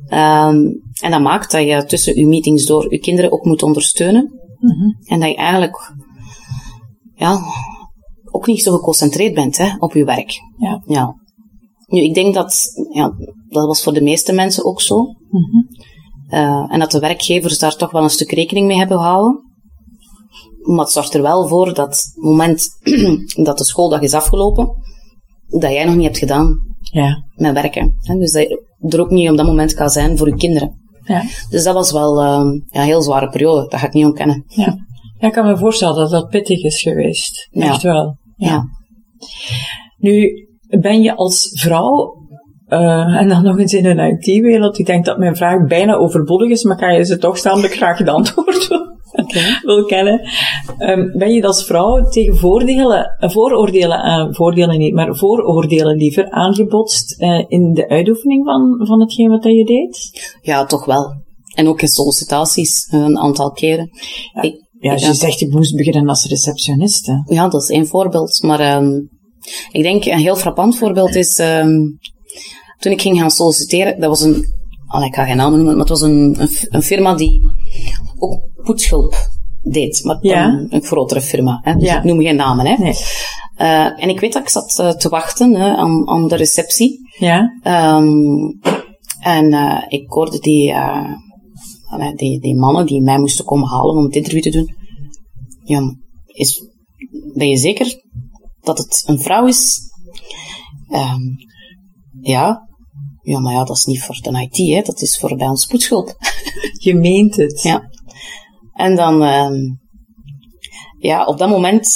Ehm, 0.07 0.57
en 1.01 1.11
dat 1.11 1.21
maakt 1.21 1.51
dat 1.51 1.63
je 1.63 1.85
tussen 1.85 2.15
je 2.15 2.27
meetings 2.27 2.65
door 2.65 2.91
je 2.91 2.99
kinderen 2.99 3.31
ook 3.31 3.45
moet 3.45 3.63
ondersteunen. 3.63 4.39
En 5.05 5.19
dat 5.19 5.29
je 5.29 5.35
eigenlijk 5.35 5.93
ja, 7.15 7.39
ook 8.31 8.47
niet 8.47 8.63
zo 8.63 8.75
geconcentreerd 8.75 9.33
bent 9.33 9.57
hè, 9.57 9.75
op 9.77 9.93
je 9.93 10.05
werk. 10.05 10.31
Ja. 10.57 10.81
Ja. 10.85 11.15
Nu, 11.87 12.01
ik 12.01 12.13
denk 12.13 12.33
dat, 12.33 12.63
ja, 12.91 13.13
dat 13.49 13.67
was 13.67 13.83
voor 13.83 13.93
de 13.93 14.01
meeste 14.01 14.33
mensen 14.33 14.65
ook 14.65 14.81
zo. 14.81 15.05
Eh, 16.27 16.65
en 16.69 16.79
dat 16.79 16.91
de 16.91 16.99
werkgevers 16.99 17.59
daar 17.59 17.75
toch 17.75 17.91
wel 17.91 18.03
een 18.03 18.09
stuk 18.09 18.31
rekening 18.31 18.67
mee 18.67 18.77
hebben 18.77 18.97
gehouden. 18.97 19.41
Maar 20.61 20.79
het 20.85 20.93
zorgt 20.93 21.13
er 21.13 21.21
wel 21.21 21.47
voor 21.47 21.73
dat 21.73 21.87
het 21.87 22.11
moment 22.15 22.67
dat 23.47 23.57
de 23.57 23.65
schooldag 23.65 24.01
is 24.01 24.13
afgelopen, 24.13 24.71
dat 25.47 25.71
jij 25.71 25.85
nog 25.85 25.95
niet 25.95 26.03
hebt 26.05 26.17
gedaan 26.17 26.57
Ja. 26.91 27.23
met 27.35 27.53
werken. 27.53 27.95
Hè? 27.99 28.17
Dus 28.17 28.31
dat 28.31 28.41
je 28.41 28.65
er 28.89 29.01
ook 29.01 29.09
niet 29.09 29.29
op 29.29 29.37
dat 29.37 29.45
moment 29.45 29.73
kan 29.73 29.89
zijn 29.89 30.17
voor 30.17 30.27
je 30.27 30.35
kinderen. 30.35 30.81
Ja. 31.03 31.23
Dus 31.49 31.63
dat 31.63 31.73
was 31.73 31.91
wel 31.91 32.19
eh, 32.21 32.61
ja, 32.69 32.79
een 32.81 32.85
heel 32.87 33.01
zware 33.01 33.29
periode, 33.29 33.67
dat 33.67 33.79
ga 33.79 33.87
ik 33.87 33.93
niet 33.93 34.05
ontkennen. 34.05 34.43
Ja. 34.47 34.77
Ja, 35.23 35.29
ik 35.29 35.33
kan 35.33 35.45
me 35.45 35.57
voorstellen 35.57 35.95
dat 35.95 36.09
dat 36.11 36.29
pittig 36.29 36.63
is 36.63 36.81
geweest. 36.81 37.47
Ja. 37.51 37.65
Echt 37.65 37.81
wel. 37.81 38.17
Ja. 38.35 38.63
Nu, 39.97 40.29
ben 40.81 41.01
je 41.01 41.15
als 41.15 41.49
vrouw, 41.53 42.13
eh, 42.67 43.15
en 43.19 43.27
dan 43.27 43.43
nog 43.43 43.59
eens 43.59 43.73
in 43.73 43.85
een 43.85 43.99
IT-wereld, 44.19 44.79
ik 44.79 44.85
denk 44.85 45.05
dat 45.05 45.17
mijn 45.17 45.35
vraag 45.35 45.67
bijna 45.67 45.93
overbodig 45.95 46.49
is, 46.49 46.63
maar 46.63 46.77
kan 46.77 46.95
je 46.95 47.05
ze 47.05 47.17
toch 47.17 47.37
ik 47.37 47.73
graag 47.73 47.97
het 47.97 48.09
antwoord 48.09 48.67
wil- 48.67 48.91
wil 49.61 49.85
kennen. 49.85 50.21
Ehm, 50.77 51.17
ben 51.17 51.33
je 51.33 51.43
als 51.43 51.65
vrouw 51.65 52.03
tegen 52.09 52.35
voordelen, 52.37 53.15
eh, 53.19 53.29
vooroordelen, 53.29 53.97
aan 53.97 54.35
voordelen 54.35 54.77
niet, 54.77 54.93
maar 54.93 55.15
vooroordelen 55.15 55.95
liever 55.95 56.29
aangebotst 56.31 57.21
eh, 57.21 57.43
in 57.47 57.73
de 57.73 57.89
uitoefening 57.89 58.45
van, 58.45 58.87
van 58.87 58.99
hetgeen 59.01 59.29
wat 59.29 59.43
je 59.43 59.65
deed? 59.65 60.11
Ja, 60.41 60.65
toch 60.65 60.85
wel. 60.85 61.13
En 61.55 61.67
ook 61.67 61.81
in 61.81 61.87
sollicitaties 61.87 62.87
eh, 62.91 62.99
een 62.99 63.17
aantal 63.17 63.51
keren. 63.51 63.89
Ik- 64.41 64.62
Ja, 64.83 64.91
als 64.93 65.05
je 65.05 65.13
zegt, 65.13 65.41
ik 65.41 65.51
moest 65.51 65.75
beginnen 65.75 66.09
als 66.09 66.25
receptioniste. 66.25 67.23
Ja, 67.25 67.47
dat 67.47 67.61
is 67.61 67.69
één 67.69 67.87
voorbeeld. 67.87 68.41
Maar 68.41 68.59
ehm, 68.59 68.91
ik 69.71 69.83
denk 69.83 70.05
een 70.05 70.17
heel 70.19 70.35
frappant 70.35 70.77
voorbeeld 70.77 71.15
is... 71.15 71.37
ehm, 71.39 71.71
toen 72.79 72.91
ik 72.91 73.01
ging 73.01 73.17
gaan 73.19 73.31
solliciteren, 73.31 73.99
dat 73.99 74.09
was 74.09 74.21
een... 74.21 74.45
allee, 74.87 75.07
ik 75.07 75.15
ga 75.15 75.25
geen 75.25 75.37
namen 75.37 75.55
noemen, 75.55 75.71
maar 75.77 75.85
het 75.85 75.99
was 75.99 76.01
een, 76.01 76.35
een, 76.39 76.49
een 76.69 76.81
firma 76.81 77.15
die 77.15 77.41
ook 78.17 78.39
poetshulp 78.63 79.15
deed. 79.61 80.03
Maar 80.03 80.17
Ja. 80.21 80.65
een 80.69 80.83
grotere 80.83 81.21
firma. 81.21 81.59
Hè? 81.63 81.73
Dus 81.75 81.89
Ja. 81.89 81.97
ik 81.97 82.03
noem 82.03 82.21
geen 82.21 82.35
namen. 82.35 82.65
Hè? 82.65 82.75
Nee. 82.77 82.95
Eh, 83.55 84.03
en 84.03 84.09
ik 84.09 84.19
weet 84.19 84.33
dat 84.33 84.41
ik 84.41 84.49
zat 84.49 84.79
eh, 84.79 84.89
te 84.89 85.09
wachten 85.09 85.53
hè, 85.55 85.75
aan, 85.75 86.09
aan 86.09 86.27
de 86.27 86.35
receptie. 86.35 86.99
Ja? 87.17 87.59
Ehm, 87.61 88.07
en 89.19 89.53
eh, 89.53 89.83
ik 89.87 90.09
hoorde 90.09 90.39
die, 90.39 90.71
eh, 90.71 91.11
die, 92.15 92.39
die 92.39 92.55
mannen 92.55 92.85
die 92.85 93.01
mij 93.01 93.19
moesten 93.19 93.45
komen 93.45 93.69
halen 93.69 93.95
om 93.95 94.03
het 94.03 94.15
interview 94.15 94.41
te 94.41 94.49
doen. 94.49 94.75
Ja, 95.63 95.95
is, 96.25 96.67
ben 97.33 97.49
je 97.49 97.57
zeker 97.57 98.03
dat 98.61 98.77
het 98.77 99.03
een 99.05 99.19
vrouw 99.19 99.47
is? 99.47 99.79
Ehm, 100.89 101.21
ja. 102.21 102.71
Ja, 103.21 103.39
maar 103.39 103.53
ja, 103.53 103.63
dat 103.63 103.77
is 103.77 103.85
niet 103.85 104.03
voor 104.03 104.19
de 104.21 104.49
IT, 104.49 104.57
hè. 104.75 104.81
dat 104.81 105.01
is 105.01 105.19
voor 105.19 105.35
bij 105.35 105.47
ons 105.47 105.61
spoedschulp. 105.61 106.15
Je 106.85 106.95
meent 106.95 107.35
het. 107.35 107.61
Ja. 107.61 107.89
En 108.73 108.95
dan, 108.95 109.23
ehm, 109.23 109.53
ja, 110.99 111.25
op 111.25 111.37
dat 111.37 111.49
moment 111.49 111.89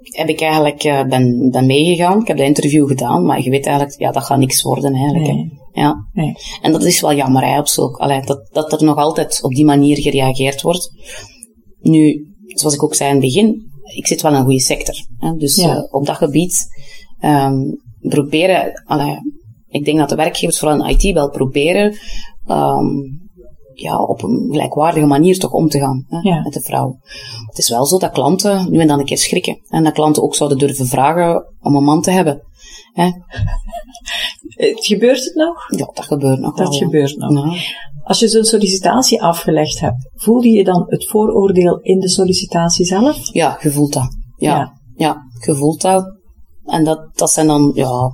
heb 0.00 0.28
ik 0.28 0.40
eigenlijk, 0.40 0.84
eh, 0.84 1.04
ben, 1.04 1.50
ben 1.50 1.66
meegegaan. 1.66 2.20
Ik 2.20 2.26
heb 2.26 2.36
dat 2.36 2.46
interview 2.46 2.88
gedaan, 2.88 3.24
maar 3.24 3.42
je 3.42 3.50
weet 3.50 3.66
eigenlijk, 3.66 3.98
ja, 3.98 4.10
dat 4.10 4.24
gaat 4.24 4.38
niks 4.38 4.62
worden 4.62 4.94
eigenlijk. 4.94 5.26
Nee. 5.26 5.36
Hè. 5.36 5.65
Ja. 5.76 5.94
Nee. 6.12 6.34
En 6.62 6.72
dat 6.72 6.84
is 6.84 7.00
wel 7.00 7.14
jammer, 7.14 7.42
hè, 7.44 7.58
op 7.58 7.68
zulk, 7.68 7.96
allee, 7.96 8.20
dat, 8.22 8.48
dat 8.52 8.72
er 8.72 8.84
nog 8.84 8.96
altijd 8.96 9.42
op 9.42 9.50
die 9.54 9.64
manier 9.64 9.96
gereageerd 9.98 10.62
wordt. 10.62 10.90
Nu, 11.80 12.26
zoals 12.46 12.74
ik 12.74 12.82
ook 12.82 12.94
zei 12.94 13.08
in 13.08 13.16
het 13.16 13.24
begin, 13.24 13.70
ik 13.94 14.06
zit 14.06 14.22
wel 14.22 14.32
in 14.32 14.36
een 14.38 14.44
goede 14.44 14.60
sector. 14.60 14.94
Hè, 15.18 15.32
dus 15.36 15.56
Ja. 15.56 15.76
eh, 15.76 15.82
op 15.94 16.06
dat 16.06 16.16
gebied 16.16 16.66
ehm, 17.18 17.58
proberen, 18.00 18.82
allee, 18.86 19.18
ik 19.68 19.84
denk 19.84 19.98
dat 19.98 20.08
de 20.08 20.14
werkgevers 20.14 20.58
vooral 20.58 20.84
in 20.84 20.96
IT 20.98 21.14
wel 21.14 21.30
proberen 21.30 21.98
ehm, 22.46 22.86
ja, 23.72 24.02
op 24.02 24.22
een 24.22 24.46
gelijkwaardige 24.50 25.06
manier 25.06 25.38
toch 25.38 25.52
om 25.52 25.68
te 25.68 25.78
gaan 25.78 26.04
hè, 26.08 26.18
Ja. 26.22 26.42
met 26.42 26.52
de 26.52 26.60
vrouw. 26.60 26.98
Het 27.46 27.58
is 27.58 27.68
wel 27.68 27.86
zo 27.86 27.98
dat 27.98 28.10
klanten 28.12 28.70
nu 28.70 28.78
en 28.80 28.86
dan 28.86 28.98
een 28.98 29.04
keer 29.04 29.18
schrikken. 29.18 29.60
En 29.68 29.84
dat 29.84 29.92
klanten 29.92 30.22
ook 30.22 30.34
zouden 30.34 30.58
durven 30.58 30.86
vragen 30.86 31.54
om 31.60 31.74
een 31.76 31.84
man 31.84 32.02
te 32.02 32.10
hebben. 32.10 32.42
Hè. 32.92 33.10
Het 34.48 34.86
gebeurt 34.86 35.24
het 35.24 35.34
nog? 35.34 35.70
Ja, 35.78 35.90
dat 35.94 36.04
gebeurt 36.04 36.40
nog. 36.40 36.56
Dat 36.56 36.76
gebeurt 36.76 37.16
nog. 37.16 37.54
Ja. 37.54 37.60
Als 38.04 38.18
je 38.18 38.28
zo'n 38.28 38.44
sollicitatie 38.44 39.22
afgelegd 39.22 39.80
hebt, 39.80 40.10
voelde 40.14 40.48
je 40.48 40.64
dan 40.64 40.84
het 40.86 41.08
vooroordeel 41.08 41.78
in 41.80 42.00
de 42.00 42.08
sollicitatie 42.08 42.84
zelf? 42.84 43.32
Ja, 43.32 43.58
je 43.60 43.70
voelt 43.70 43.92
dat. 43.92 44.16
Ja, 44.36 44.56
Ja. 44.56 44.72
ja. 44.94 45.22
je 45.46 45.54
voelt 45.54 45.80
dat. 45.80 46.14
En 46.64 46.84
dat, 46.84 47.08
dat 47.14 47.30
zijn 47.30 47.46
dan, 47.46 47.70
ja, 47.74 48.10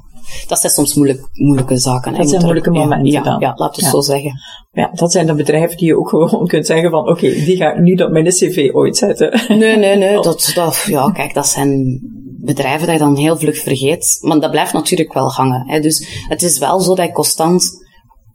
dat 0.47 0.61
zijn 0.61 0.73
soms 0.73 0.95
moeilijk, 0.95 1.29
moeilijke 1.33 1.79
zaken. 1.79 2.15
Dat 2.15 2.29
zijn 2.29 2.43
moeilijke 2.43 2.71
momenten 2.71 3.13
ja, 3.13 3.23
dan. 3.23 3.41
Ja, 3.41 3.53
laten 3.57 3.81
we 3.81 3.85
het 3.85 3.85
Ja. 3.85 3.91
zo 3.91 4.01
zeggen. 4.01 4.33
Ja, 4.73 4.91
dat 4.95 5.13
zijn 5.13 5.27
de 5.27 5.35
bedrijven 5.35 5.77
die 5.77 5.87
je 5.87 5.99
ook 5.99 6.09
gewoon 6.09 6.47
kunt 6.53 6.67
zeggen 6.67 6.91
van, 6.91 7.09
oké, 7.09 7.21
die 7.21 7.57
ga 7.57 7.73
ik 7.73 7.81
niet 7.81 8.03
op 8.03 8.11
mijn 8.11 8.25
cv 8.25 8.71
ooit 8.73 8.97
zetten. 8.97 9.59
Nee, 9.59 9.77
nee, 9.77 9.97
nee. 9.97 10.21
Dat, 10.33 10.53
dat, 10.55 10.85
ja, 10.89 11.11
kijk, 11.11 11.35
dat 11.35 11.47
zijn 11.47 12.01
bedrijven 12.41 12.87
dat 12.87 12.97
je 12.97 13.03
dan 13.03 13.17
heel 13.17 13.37
vlug 13.39 13.59
vergeet. 13.59 14.19
Maar 14.21 14.41
dat 14.41 14.51
blijft 14.51 14.73
natuurlijk 14.73 15.13
wel 15.13 15.31
hangen. 15.31 15.69
Hè. 15.69 15.81
Dus 15.81 16.25
het 16.29 16.43
is 16.43 16.59
wel 16.59 16.81
zo 16.81 16.95
dat 16.95 17.13
constant... 17.13 17.81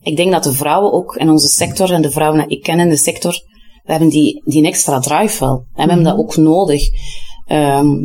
Ik 0.01 0.15
denk 0.15 0.31
dat 0.31 0.43
de 0.43 0.53
vrouwen 0.53 0.93
ook 0.93 1.15
in 1.15 1.29
onze 1.29 1.47
sector, 1.47 1.91
en 1.93 2.01
de 2.01 2.11
vrouwen 2.11 2.47
die 2.47 2.57
ik 2.57 2.63
ken 2.63 2.79
in 2.79 2.89
de 2.89 2.97
sector, 2.97 3.31
we 3.83 3.91
hebben 3.91 4.09
die, 4.09 4.41
die 4.45 4.65
extra 4.65 4.99
drive 4.99 5.39
wel. 5.45 5.65
En 5.73 5.83
we 5.83 5.93
hebben 5.93 6.03
dat 6.03 6.17
ook 6.17 6.37
nodig. 6.37 6.83
Ehm, 7.45 7.95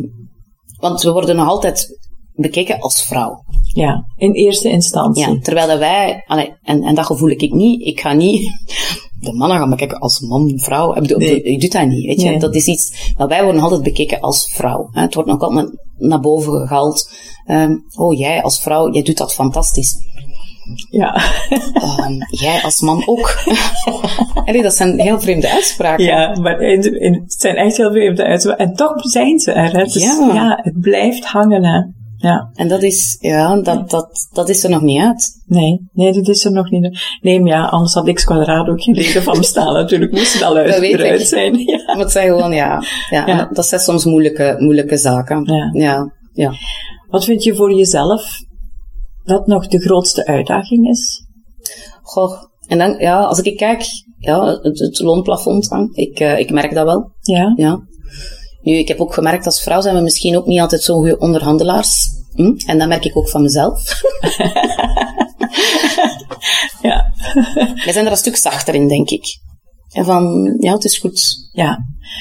want 0.80 1.02
we 1.02 1.12
worden 1.12 1.36
nog 1.36 1.48
altijd 1.48 2.01
bekeken 2.34 2.80
als 2.80 3.04
vrouw. 3.06 3.44
Ja, 3.74 4.04
in 4.16 4.32
eerste 4.32 4.68
instantie. 4.68 5.32
Ja, 5.32 5.38
terwijl 5.40 5.66
dat 5.66 5.78
wij, 5.78 6.22
allee, 6.26 6.52
en, 6.62 6.82
en 6.82 6.94
dat 6.94 7.06
gevoel 7.06 7.30
ik 7.30 7.52
niet, 7.52 7.86
ik 7.86 8.00
ga 8.00 8.12
niet 8.12 8.40
de 9.20 9.32
mannen 9.32 9.58
gaan 9.58 9.70
bekijken 9.70 9.98
als 9.98 10.20
man, 10.20 10.52
vrouw. 10.58 10.94
Ik, 10.94 11.00
bedoel, 11.00 11.18
Nee. 11.18 11.42
ik 11.42 11.60
doe 11.60 11.70
dat 11.70 11.86
niet, 11.86 12.06
weet 12.06 12.20
je. 12.20 12.28
Nee. 12.28 12.38
Dat 12.38 12.54
is 12.54 12.66
iets, 12.66 13.12
maar 13.16 13.28
wij 13.28 13.44
worden 13.44 13.62
altijd 13.62 13.82
bekeken 13.82 14.20
als 14.20 14.50
vrouw. 14.52 14.88
Hè. 14.92 15.00
Het 15.00 15.14
wordt 15.14 15.30
nog 15.30 15.40
altijd 15.40 15.70
naar 15.98 16.20
boven 16.20 16.66
gehaald. 16.66 17.10
Ehm, 17.46 17.76
oh, 17.94 18.18
jij 18.18 18.42
als 18.42 18.60
vrouw, 18.62 18.92
jij 18.92 19.02
doet 19.02 19.18
dat 19.18 19.34
fantastisch. 19.34 19.94
Ja. 20.90 21.14
Ehm, 21.74 22.12
jij 22.30 22.62
als 22.62 22.80
man 22.80 23.02
ook. 23.06 23.42
Allee, 24.46 24.62
dat 24.62 24.74
zijn 24.74 25.00
heel 25.00 25.20
vreemde 25.20 25.50
uitspraken. 25.50 26.04
Ja, 26.04 26.38
maar 26.40 26.60
in, 26.60 27.00
in, 27.00 27.12
het 27.12 27.34
zijn 27.40 27.56
echt 27.56 27.76
heel 27.76 27.90
vreemde 27.90 28.24
uitspraken. 28.24 28.66
En 28.66 28.74
toch 28.74 28.92
zijn 29.10 29.38
ze 29.38 29.52
er. 29.52 29.72
Hè. 29.76 29.84
Dus, 29.84 29.94
Ja. 29.94 30.30
ja, 30.34 30.58
het 30.62 30.80
blijft 30.80 31.24
hangen. 31.24 31.64
Hè. 31.64 31.80
Ja. 32.22 32.50
En 32.54 32.68
dat 32.68 32.82
is, 32.82 33.16
ja, 33.20 33.60
dat, 33.60 33.90
dat, 33.90 34.28
dat 34.32 34.48
is 34.48 34.64
er 34.64 34.70
nog 34.70 34.82
niet 34.82 35.00
uit. 35.00 35.42
Nee, 35.46 35.88
nee, 35.92 36.12
dit 36.12 36.28
is 36.28 36.44
er 36.44 36.52
nog 36.52 36.70
niet. 36.70 37.00
Nee, 37.20 37.40
maar 37.40 37.50
ja, 37.50 37.64
anders 37.64 37.94
had 37.94 38.12
X 38.12 38.24
kwadraat 38.24 38.68
ook 38.68 38.82
geen 38.82 38.94
reden 38.94 39.22
van 39.22 39.38
bestaan. 39.38 39.72
Natuurlijk 39.72 40.12
moest 40.12 40.32
het 40.32 40.42
al 40.42 40.56
uit, 40.56 40.68
Dat 40.70 40.78
weet 40.80 40.92
eruit 40.92 41.20
ik. 41.20 41.26
zijn. 41.26 41.58
Ja. 41.58 41.82
Maar 41.86 41.98
het 41.98 42.12
zijn 42.12 42.28
gewoon, 42.28 42.52
ja, 42.52 42.82
ja, 43.10 43.48
dat 43.52 43.66
zijn 43.66 43.80
soms 43.80 44.04
moeilijke, 44.04 44.54
moeilijke 44.58 44.96
zaken. 44.96 45.44
Ja. 45.44 45.82
ja. 45.82 46.12
ja. 46.32 46.52
Wat 47.08 47.24
vind 47.24 47.42
je 47.42 47.54
voor 47.54 47.74
jezelf 47.74 48.22
dat 49.24 49.46
nog 49.46 49.66
de 49.66 49.80
grootste 49.80 50.26
uitdaging 50.26 50.88
is? 50.88 51.26
Goh, 52.02 52.42
en 52.66 52.78
dan, 52.78 52.94
ja, 52.98 53.20
als 53.20 53.40
ik 53.40 53.56
kijk, 53.56 53.84
ja, 54.18 54.46
het, 54.62 54.78
het 54.78 55.00
loonplafond, 55.00 55.68
ik, 55.92 56.18
eh, 56.20 56.38
ik 56.38 56.50
merk 56.50 56.74
dat 56.74 56.84
wel, 56.84 57.10
Ja, 57.20 57.52
ja. 57.56 57.80
Nu, 58.62 58.74
ik 58.76 58.88
heb 58.88 59.00
ook 59.00 59.14
gemerkt, 59.14 59.46
als 59.46 59.62
vrouw 59.62 59.80
zijn 59.80 59.94
we 59.94 60.00
misschien 60.00 60.36
ook 60.36 60.46
niet 60.46 60.60
altijd 60.60 60.82
zo'n 60.82 60.96
goede 60.98 61.18
onderhandelaars. 61.18 62.08
Hm? 62.34 62.52
En 62.66 62.78
dat 62.78 62.88
merk 62.88 63.04
ik 63.04 63.16
ook 63.16 63.28
van 63.28 63.42
mezelf. 63.42 63.82
ja, 66.82 67.12
Wij 67.84 67.92
zijn 67.92 68.04
er 68.04 68.10
een 68.10 68.16
stuk 68.16 68.36
zachter 68.36 68.74
in, 68.74 68.88
denk 68.88 69.10
ik. 69.10 69.24
En 69.92 70.04
van, 70.04 70.54
ja, 70.60 70.72
het 70.72 70.84
is 70.84 70.98
goed. 70.98 71.48
ja. 71.52 71.78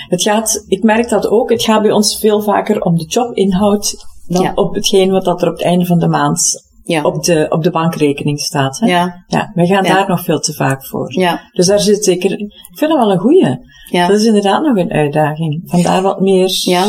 Het 0.07 0.21
gaat, 0.21 0.63
ik 0.67 0.83
merk 0.83 1.09
dat 1.09 1.27
ook, 1.27 1.49
het 1.49 1.63
gaat 1.63 1.81
bij 1.81 1.91
ons 1.91 2.19
veel 2.19 2.41
vaker 2.41 2.81
om 2.81 2.95
de 2.97 3.05
jobinhoud 3.05 3.95
dan 4.27 4.43
Ja. 4.43 4.51
op 4.55 4.73
hetgeen 4.75 5.11
wat 5.11 5.25
dat 5.25 5.41
er 5.41 5.47
op 5.47 5.53
het 5.53 5.63
einde 5.63 5.85
van 5.85 5.99
de 5.99 6.07
maand 6.07 6.70
Ja. 6.83 7.03
op 7.03 7.23
de, 7.23 7.45
op 7.49 7.63
de 7.63 7.71
bankrekening 7.71 8.39
staat. 8.39 8.79
Hè? 8.79 8.87
Ja, 8.87 9.23
Ja, 9.27 9.51
wij 9.53 9.65
gaan 9.67 9.83
Ja. 9.83 9.93
daar 9.93 10.07
nog 10.09 10.23
veel 10.23 10.39
te 10.39 10.53
vaak 10.53 10.85
voor. 10.87 11.19
ja, 11.19 11.49
Dus 11.51 11.67
daar 11.67 11.79
zit 11.79 12.03
zeker, 12.03 12.31
ik 12.31 12.77
vind 12.77 12.91
dat 12.91 12.99
wel 12.99 13.11
een 13.11 13.19
goeie. 13.19 13.57
ja. 13.89 14.07
Dat 14.07 14.19
is 14.19 14.25
inderdaad 14.25 14.63
nog 14.63 14.77
een 14.77 14.91
uitdaging. 14.91 15.61
Vandaar 15.65 16.01
wat 16.01 16.19
meer. 16.19 16.49
Ja. 16.65 16.83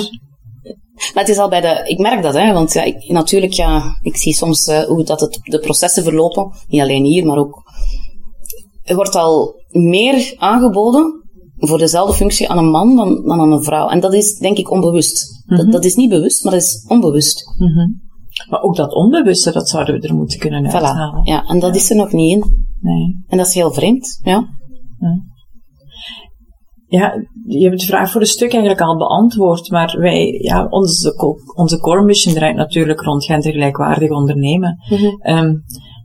Maar 1.15 1.23
het 1.25 1.29
is 1.29 1.39
al 1.39 1.49
bij 1.49 1.61
de, 1.61 1.83
ik 1.85 1.99
merk 1.99 2.23
dat, 2.23 2.35
hè, 2.35 2.53
want 2.53 2.73
ja, 2.73 2.83
ik, 2.83 3.09
natuurlijk, 3.09 3.53
ja, 3.53 3.83
ik 4.03 4.17
zie 4.17 4.35
soms 4.35 4.67
eh, 4.67 4.81
hoe 4.83 5.05
dat 5.05 5.21
het, 5.21 5.39
de 5.43 5.59
processen 5.59 6.03
verlopen. 6.03 6.51
Niet 6.69 6.81
alleen 6.81 7.05
hier, 7.05 7.27
maar 7.27 7.39
ook. 7.39 7.63
Er 8.83 8.95
wordt 8.95 9.15
al 9.17 9.55
meer 9.71 10.35
aangeboden 10.37 11.23
voor 11.57 11.79
dezelfde 11.79 12.17
functie 12.17 12.49
aan 12.49 12.59
een 12.59 12.71
man 12.71 12.97
dan, 12.97 13.23
dan 13.27 13.41
aan 13.41 13.53
een 13.53 13.63
vrouw. 13.63 13.89
En 13.89 14.01
dat 14.01 14.15
is, 14.15 14.39
denk 14.39 14.57
ik, 14.59 14.71
onbewust. 14.71 15.45
dat, 15.47 15.73
dat 15.73 15.85
is 15.85 15.95
niet 15.95 16.09
bewust, 16.11 16.45
maar 16.45 16.53
dat 16.53 16.63
is 16.63 16.85
onbewust. 16.89 17.45
Mhm. 17.59 17.89
Maar 18.51 18.61
ook 18.63 18.77
dat 18.77 18.95
onbewuste, 18.95 19.53
dat 19.53 19.69
zouden 19.69 20.01
we 20.01 20.09
er 20.09 20.15
moeten 20.15 20.39
kunnen 20.39 20.71
Voilà. 20.71 20.73
uithalen. 20.75 21.25
Ja, 21.25 21.45
en 21.45 21.59
dat 21.59 21.75
is 21.75 21.91
er 21.91 21.97
nog 21.97 22.13
niet 22.13 22.31
in. 22.37 22.67
Nee. 22.81 23.25
En 23.27 23.37
dat 23.39 23.47
is 23.47 23.55
heel 23.55 23.73
vreemd. 23.73 24.21
Ja. 24.23 24.45
Ja, 26.87 27.13
je 27.47 27.69
hebt 27.69 27.81
de 27.81 27.87
vraag 27.87 28.11
voor 28.11 28.21
een 28.21 28.27
stuk 28.27 28.51
eigenlijk 28.53 28.81
al 28.81 28.97
beantwoord, 28.97 29.71
maar 29.71 29.97
wij, 29.99 30.27
ja, 30.43 30.67
onze, 30.69 31.15
onze 31.57 31.79
core 31.79 32.03
mission 32.03 32.35
draait 32.35 32.57
natuurlijk 32.57 33.01
rond 33.01 33.25
gendergelijkwaardig 33.25 34.11
ondernemen. 34.11 34.77
Ehm, 35.19 35.53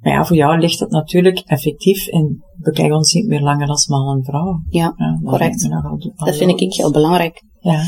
maar 0.01 0.13
ja, 0.13 0.25
voor 0.25 0.35
jou 0.35 0.59
ligt 0.59 0.79
dat 0.79 0.89
natuurlijk 0.91 1.39
effectief 1.39 2.07
in, 2.07 2.43
bekijk 2.57 2.93
ons 2.93 3.13
niet 3.13 3.27
meer 3.27 3.41
langer 3.41 3.67
als 3.67 3.87
man 3.87 4.17
en 4.17 4.23
vrouw. 4.23 4.59
Ja, 4.69 4.93
Ja, 4.97 5.19
dat 5.21 5.29
correct. 5.31 5.67
nogal- 5.69 6.13
Dat 6.15 6.35
vind 6.35 6.61
ik 6.61 6.73
heel 6.73 6.91
belangrijk. 6.91 7.43
Ja. 7.59 7.81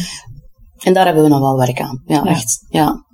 En 0.84 0.94
daar 0.94 1.06
hebben 1.06 1.24
we 1.24 1.30
nog 1.30 1.40
wel 1.40 1.58
werk 1.58 1.82
aan. 1.82 2.02
Ja, 2.06 2.16
Ja. 2.16 2.26
echt. 2.26 2.66
Ja. 2.70 3.06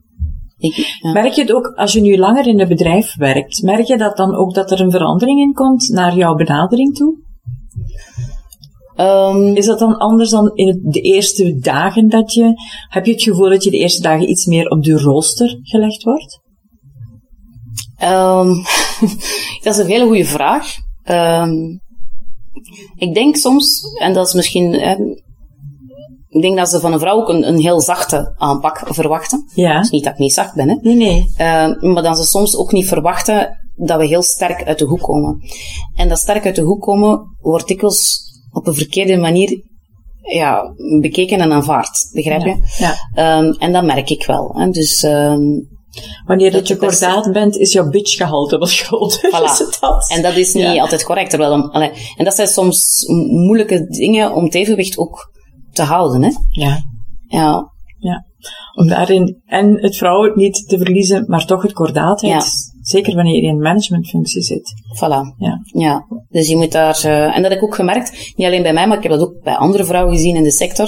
Ik, 0.57 0.75
ja. 1.01 1.11
Merk 1.11 1.33
je 1.33 1.41
het 1.41 1.53
ook, 1.53 1.65
als 1.75 1.93
je 1.93 2.01
nu 2.01 2.17
langer 2.17 2.47
in 2.47 2.59
een 2.59 2.67
bedrijf 2.67 3.15
werkt, 3.15 3.61
merk 3.61 3.85
je 3.85 3.97
dat 3.97 4.17
dan 4.17 4.35
ook 4.35 4.53
dat 4.53 4.71
er 4.71 4.81
een 4.81 4.91
verandering 4.91 5.39
in 5.39 5.53
komt 5.53 5.89
naar 5.89 6.15
jouw 6.15 6.35
benadering 6.35 6.95
toe? 6.95 7.23
Ehm, 8.95 9.55
Is 9.55 9.65
dat 9.65 9.79
dan 9.79 9.97
anders 9.97 10.29
dan 10.29 10.51
in 10.55 10.79
de 10.83 11.01
eerste 11.01 11.59
dagen 11.59 12.09
dat 12.09 12.33
je, 12.33 12.53
heb 12.89 13.05
je 13.05 13.11
het 13.11 13.23
gevoel 13.23 13.49
dat 13.49 13.63
je 13.63 13.71
de 13.71 13.77
eerste 13.77 14.01
dagen 14.01 14.29
iets 14.29 14.45
meer 14.45 14.69
op 14.69 14.83
de 14.83 14.99
rooster 14.99 15.59
gelegd 15.61 16.03
wordt? 16.03 16.39
Ehm, 17.97 18.47
dat 19.63 19.73
is 19.73 19.77
een 19.77 19.87
hele 19.87 20.05
goede 20.05 20.25
vraag. 20.25 20.75
Ehm, 21.03 21.53
ik 22.95 23.13
denk 23.13 23.35
soms, 23.35 23.81
en 23.99 24.13
dat 24.13 24.27
is 24.27 24.33
misschien, 24.33 24.73
ik 26.35 26.41
denk 26.41 26.57
dat 26.57 26.69
ze 26.69 26.79
van 26.79 26.93
een 26.93 26.99
vrouw 26.99 27.17
ook 27.17 27.29
een, 27.29 27.47
een 27.47 27.59
heel 27.59 27.81
zachte 27.81 28.33
aanpak 28.37 28.81
verwachten. 28.85 29.51
Ja. 29.53 29.79
Dus 29.79 29.89
niet 29.89 30.03
dat 30.03 30.13
ik 30.13 30.19
niet 30.19 30.33
zacht 30.33 30.55
ben, 30.55 30.69
hè. 30.69 30.75
Nee, 30.81 30.95
nee. 30.95 31.33
Ehm, 31.37 31.91
maar 31.93 32.03
dat 32.03 32.17
ze 32.17 32.23
soms 32.23 32.55
ook 32.57 32.71
niet 32.71 32.87
verwachten 32.87 33.57
dat 33.75 33.99
we 33.99 34.05
heel 34.05 34.21
sterk 34.21 34.63
uit 34.63 34.79
de 34.79 34.85
hoek 34.85 35.01
komen. 35.01 35.37
En 35.95 36.09
dat 36.09 36.17
sterk 36.17 36.45
uit 36.45 36.55
de 36.55 36.61
hoek 36.61 36.81
komen 36.81 37.35
wordt 37.41 37.67
dikwijls 37.67 38.19
op 38.51 38.67
een 38.67 38.73
verkeerde 38.73 39.17
manier 39.17 39.63
ja, 40.21 40.73
bekeken 41.01 41.39
en 41.39 41.51
aanvaard. 41.51 42.09
Begrijp 42.13 42.41
je? 42.41 42.57
Ja. 42.77 42.95
Ehm, 43.13 43.51
en 43.51 43.73
dat 43.73 43.83
merk 43.83 44.09
ik 44.09 44.25
wel. 44.25 44.51
Hè. 44.55 44.69
Dus 44.69 45.03
ehm, 45.03 45.41
Wanneer 46.25 46.51
dat, 46.51 46.59
Dat 46.59 46.67
je 46.67 46.77
kordaat 46.77 47.31
bent, 47.31 47.57
is 47.57 47.71
jouw 47.71 47.89
bitchgehalte 47.89 48.57
wat 48.57 48.71
groter. 48.75 49.29
Voilà. 49.29 49.51
Is 49.51 49.59
het 49.59 49.77
dat? 49.79 50.09
En 50.09 50.21
dat 50.21 50.35
is 50.35 50.53
niet 50.53 50.63
Ja. 50.63 50.81
altijd 50.81 51.03
correct. 51.03 51.29
Terwijl 51.29 51.49
dan, 51.49 51.71
en 52.17 52.23
dat 52.23 52.35
zijn 52.35 52.47
soms 52.47 53.03
moeilijke 53.27 53.85
dingen 53.85 54.33
om 54.33 54.43
het 54.43 54.55
evenwicht 54.55 54.97
ook 54.97 55.33
te 55.75 55.83
houden. 55.83 56.23
Hè? 56.23 56.29
Ja. 56.49 56.77
Ja, 57.27 57.71
ja. 57.97 58.25
Om 58.75 58.87
daarin 58.87 59.41
en 59.45 59.81
het 59.81 59.97
vrouwen 59.97 60.31
niet 60.35 60.67
te 60.67 60.77
verliezen, 60.77 61.23
maar 61.27 61.45
toch 61.45 61.61
het 61.61 61.73
kordaatheid. 61.73 62.33
Ja. 62.33 62.43
Zeker 62.81 63.15
wanneer 63.15 63.35
je 63.35 63.41
in 63.41 63.49
een 63.49 63.59
managementfunctie 63.61 64.41
zit. 64.41 64.73
voilà. 64.99 65.35
Ja. 65.37 65.59
Ja, 65.65 66.05
dus 66.29 66.47
je 66.47 66.55
moet 66.55 66.71
daar... 66.71 67.03
eh, 67.03 67.35
en 67.35 67.41
dat 67.41 67.51
heb 67.51 67.59
ik 67.59 67.63
ook 67.63 67.75
gemerkt, 67.75 68.33
niet 68.35 68.47
alleen 68.47 68.63
bij 68.63 68.73
mij, 68.73 68.87
maar 68.87 68.97
ik 68.97 69.03
heb 69.03 69.11
dat 69.11 69.21
ook 69.21 69.43
bij 69.43 69.55
andere 69.55 69.85
vrouwen 69.85 70.13
gezien 70.15 70.35
in 70.35 70.43
de 70.43 70.51
sector. 70.51 70.87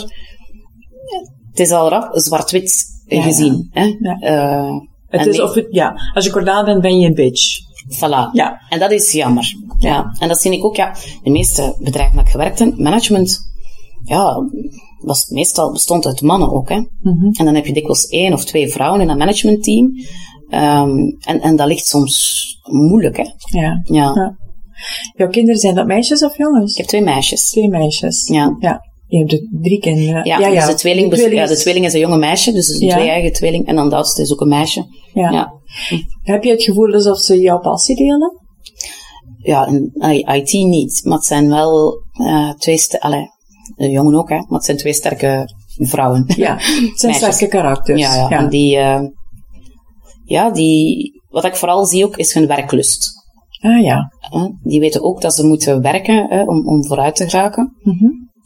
Het 1.49 1.59
is 1.59 1.71
al 1.71 1.89
rap 1.89 2.09
zwart-wit 2.11 2.85
Ja, 3.05 3.21
gezien. 3.21 3.69
Hè? 3.71 3.95
Eh, 4.19 4.75
Het 5.07 5.25
is 5.25 5.41
of 5.41 5.53
het, 5.53 5.67
ja, 5.69 5.93
als 6.13 6.25
je 6.25 6.31
kordaat 6.31 6.65
bent, 6.65 6.81
ben 6.81 6.99
je 6.99 7.07
een 7.07 7.13
bitch. 7.13 7.59
Voilà. 7.95 8.31
Ja. 8.31 8.61
En 8.69 8.79
dat 8.79 8.91
is 8.91 9.11
jammer. 9.11 9.53
Ja. 9.77 10.15
En 10.19 10.27
dat 10.27 10.41
zie 10.41 10.51
ik 10.51 10.65
ook, 10.65 10.75
ja. 10.75 10.95
De 11.23 11.29
meeste 11.29 11.75
bedrijven 11.79 12.15
waar 12.15 12.25
ik 12.25 12.31
gewerkt 12.31 12.59
heb, 12.59 12.77
management, 12.77 13.46
ja, 14.07 14.49
was 14.97 15.29
meestal 15.29 15.71
bestond 15.71 16.05
uit 16.05 16.21
mannen 16.21 16.51
ook, 16.51 16.69
hè. 16.69 16.75
Mhm. 16.75 17.25
En 17.25 17.45
dan 17.45 17.55
heb 17.55 17.65
je 17.65 17.73
dikwijls 17.73 18.05
één 18.05 18.33
of 18.33 18.45
twee 18.45 18.67
vrouwen 18.69 19.01
in 19.01 19.09
een 19.09 19.17
managementteam. 19.17 19.91
Ehm, 20.49 20.97
en, 21.19 21.41
en 21.41 21.55
dat 21.55 21.67
ligt 21.67 21.85
soms 21.85 22.45
moeilijk, 22.63 23.17
hè. 23.17 23.23
Ja. 23.59 23.81
Ja. 23.83 24.13
Ja. 24.13 24.37
Jouw 25.15 25.27
kinderen, 25.27 25.59
zijn 25.59 25.75
dat 25.75 25.85
meisjes 25.87 26.23
of 26.23 26.37
jongens? 26.37 26.71
Ik 26.71 26.77
heb 26.77 26.85
twee 26.85 27.01
meisjes. 27.01 27.49
Twee 27.49 27.69
meisjes. 27.69 28.27
Ja. 28.27 28.55
Ja. 28.59 28.85
Je 29.07 29.17
hebt 29.17 29.47
drie 29.61 29.79
kinderen. 29.79 30.25
Ja, 30.25 30.49
dus 30.49 30.65
de 30.65 30.73
tweeling, 30.73 31.11
De 31.11 31.29
ja, 31.29 31.45
de 31.45 31.57
tweeling 31.57 31.85
is 31.85 31.93
een 31.93 31.99
jonge 31.99 32.17
meisje, 32.17 32.51
dus 32.51 32.69
is 32.69 32.79
een 32.79 32.87
Ja. 32.87 32.95
twee-eigen 32.95 33.33
tweeling. 33.33 33.67
En 33.67 33.75
dan 33.75 33.89
de 33.89 33.95
oudste 33.95 34.21
is 34.21 34.33
ook 34.33 34.41
een 34.41 34.47
meisje. 34.47 34.85
Ja. 35.13 35.31
Ja. 35.31 35.53
Heb 36.21 36.43
je 36.43 36.49
het 36.49 36.63
gevoel 36.63 36.93
alsof 36.93 37.17
ze 37.17 37.39
jouw 37.39 37.59
passie 37.59 37.95
delen? 37.95 38.45
Ja, 39.37 39.69
allee, 39.97 40.25
IT 40.25 40.53
niet, 40.53 41.01
maar 41.03 41.17
het 41.17 41.25
zijn 41.25 41.49
wel 41.49 42.01
eh, 42.11 42.53
twee, 42.53 42.79
allee, 42.99 43.25
de 43.75 43.89
jongen 43.89 44.15
ook, 44.15 44.29
hè, 44.29 44.35
maar 44.35 44.45
het 44.49 44.65
zijn 44.65 44.77
twee 44.77 44.93
sterke 44.93 45.49
vrouwen. 45.77 46.23
Ja. 46.35 46.57
Het 46.59 46.99
zijn 46.99 47.13
sterke 47.33 47.47
karakters. 47.47 48.01
Ja, 48.01 48.15
ja. 48.15 48.29
En 48.29 48.49
die, 48.49 48.77
eh, 48.77 49.01
ja, 50.25 50.51
die, 50.51 51.11
wat 51.29 51.45
ik 51.45 51.55
vooral 51.55 51.85
zie 51.85 52.05
ook, 52.05 52.17
is 52.17 52.33
hun 52.33 52.47
werklust. 52.47 53.25
Ah 53.59 53.81
ja. 53.81 54.11
Hè. 54.19 54.47
Die 54.63 54.79
weten 54.79 55.03
ook 55.03 55.21
dat 55.21 55.35
ze 55.35 55.45
moeten 55.45 55.81
werken 55.81 56.27
hè, 56.29 56.43
om, 56.43 56.67
om 56.67 56.85
vooruit 56.85 57.15
te 57.15 57.29
geraken. 57.29 57.75
Mhm. 57.83 58.05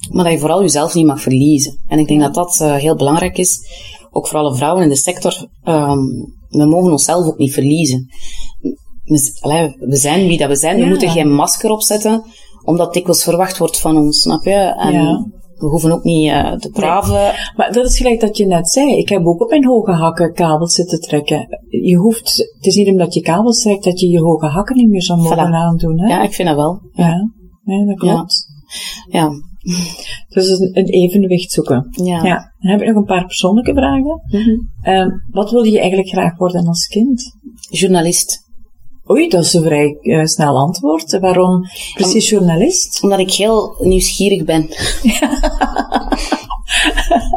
Maar 0.09 0.23
dat 0.23 0.33
je 0.33 0.39
vooral 0.39 0.61
jezelf 0.61 0.93
niet 0.93 1.05
mag 1.05 1.21
verliezen. 1.21 1.79
En 1.87 1.99
ik 1.99 2.07
denk 2.07 2.21
dat 2.21 2.33
dat 2.33 2.59
eh, 2.61 2.75
heel 2.75 2.95
belangrijk 2.95 3.37
is. 3.37 3.59
Ook 4.11 4.27
voor 4.27 4.39
alle 4.39 4.55
vrouwen 4.55 4.83
in 4.83 4.89
de 4.89 4.95
sector. 4.95 5.47
ehm, 5.63 5.99
we 6.49 6.65
mogen 6.65 6.91
onszelf 6.91 7.25
ook 7.25 7.37
niet 7.37 7.53
verliezen. 7.53 8.09
Allee, 9.39 9.75
we 9.79 9.95
zijn 9.95 10.27
wie 10.27 10.37
dat 10.37 10.47
we 10.47 10.55
zijn. 10.55 10.79
We 10.79 10.85
moeten 10.85 11.09
geen 11.09 11.33
masker 11.33 11.71
opzetten, 11.71 12.23
omdat 12.63 12.93
dikwijls 12.93 13.23
verwacht 13.23 13.57
wordt 13.57 13.79
van 13.79 13.97
ons, 13.97 14.21
snap 14.21 14.43
je? 14.43 14.53
En 14.77 14.91
Ja. 14.93 15.25
we 15.55 15.67
hoeven 15.67 15.91
ook 15.91 16.03
niet 16.03 16.29
eh, 16.31 16.53
te 16.53 16.69
praven. 16.69 17.33
Maar 17.55 17.71
dat 17.71 17.85
is 17.85 17.97
gelijk 17.97 18.19
dat 18.19 18.37
je 18.37 18.45
net 18.45 18.69
zei. 18.69 18.97
Ik 18.97 19.09
heb 19.09 19.25
ook 19.25 19.41
op 19.41 19.49
mijn 19.49 19.65
hoge 19.65 19.91
hakken 19.91 20.33
kabels 20.33 20.73
zitten 20.75 20.99
trekken. 21.01 21.47
Je 21.69 21.95
hoeft, 21.95 22.37
het 22.55 22.65
is 22.65 22.75
niet 22.75 22.87
omdat 22.87 23.13
je 23.13 23.21
kabels 23.21 23.61
trekt 23.61 23.83
dat 23.83 23.99
je 23.99 24.07
je 24.07 24.19
hoge 24.19 24.45
hakken 24.45 24.75
niet 24.75 24.89
meer 24.89 25.03
zou 25.03 25.19
mogen 25.21 25.37
Voilà. 25.37 25.51
aandoen. 25.51 25.99
Hè? 25.99 26.07
Ja, 26.07 26.21
ik 26.23 26.33
vind 26.33 26.47
dat 26.47 26.57
wel. 26.57 26.79
Ja. 26.91 27.31
Ja, 27.63 27.85
dat 27.85 27.97
klopt. 27.97 28.45
Ja. 29.09 29.29
Dus 30.29 30.49
een, 30.59 30.77
een 30.77 30.85
evenwicht 30.85 31.51
zoeken. 31.51 31.87
Ja. 32.03 32.23
Ja. 32.23 32.53
Dan 32.59 32.71
heb 32.71 32.81
ik 32.81 32.87
nog 32.87 32.95
een 32.95 33.03
paar 33.05 33.25
persoonlijke 33.25 33.73
vragen. 33.73 34.21
Mhm. 34.27 34.49
Ehm, 34.81 35.09
wat 35.29 35.51
wilde 35.51 35.69
je 35.71 35.79
eigenlijk 35.79 36.09
graag 36.09 36.37
worden 36.37 36.67
als 36.67 36.87
kind? 36.87 37.37
Journalist. 37.69 38.49
Oei, 39.11 39.27
dat 39.27 39.43
is 39.45 39.53
een 39.53 39.63
vrij 39.63 39.97
eh, 40.01 40.25
snel 40.25 40.57
antwoord. 40.57 41.19
Waarom 41.19 41.61
precies 41.93 42.29
journalist? 42.29 43.03
Omdat 43.03 43.19
ik 43.19 43.31
heel 43.31 43.75
nieuwsgierig 43.79 44.43
ben. 44.43 44.67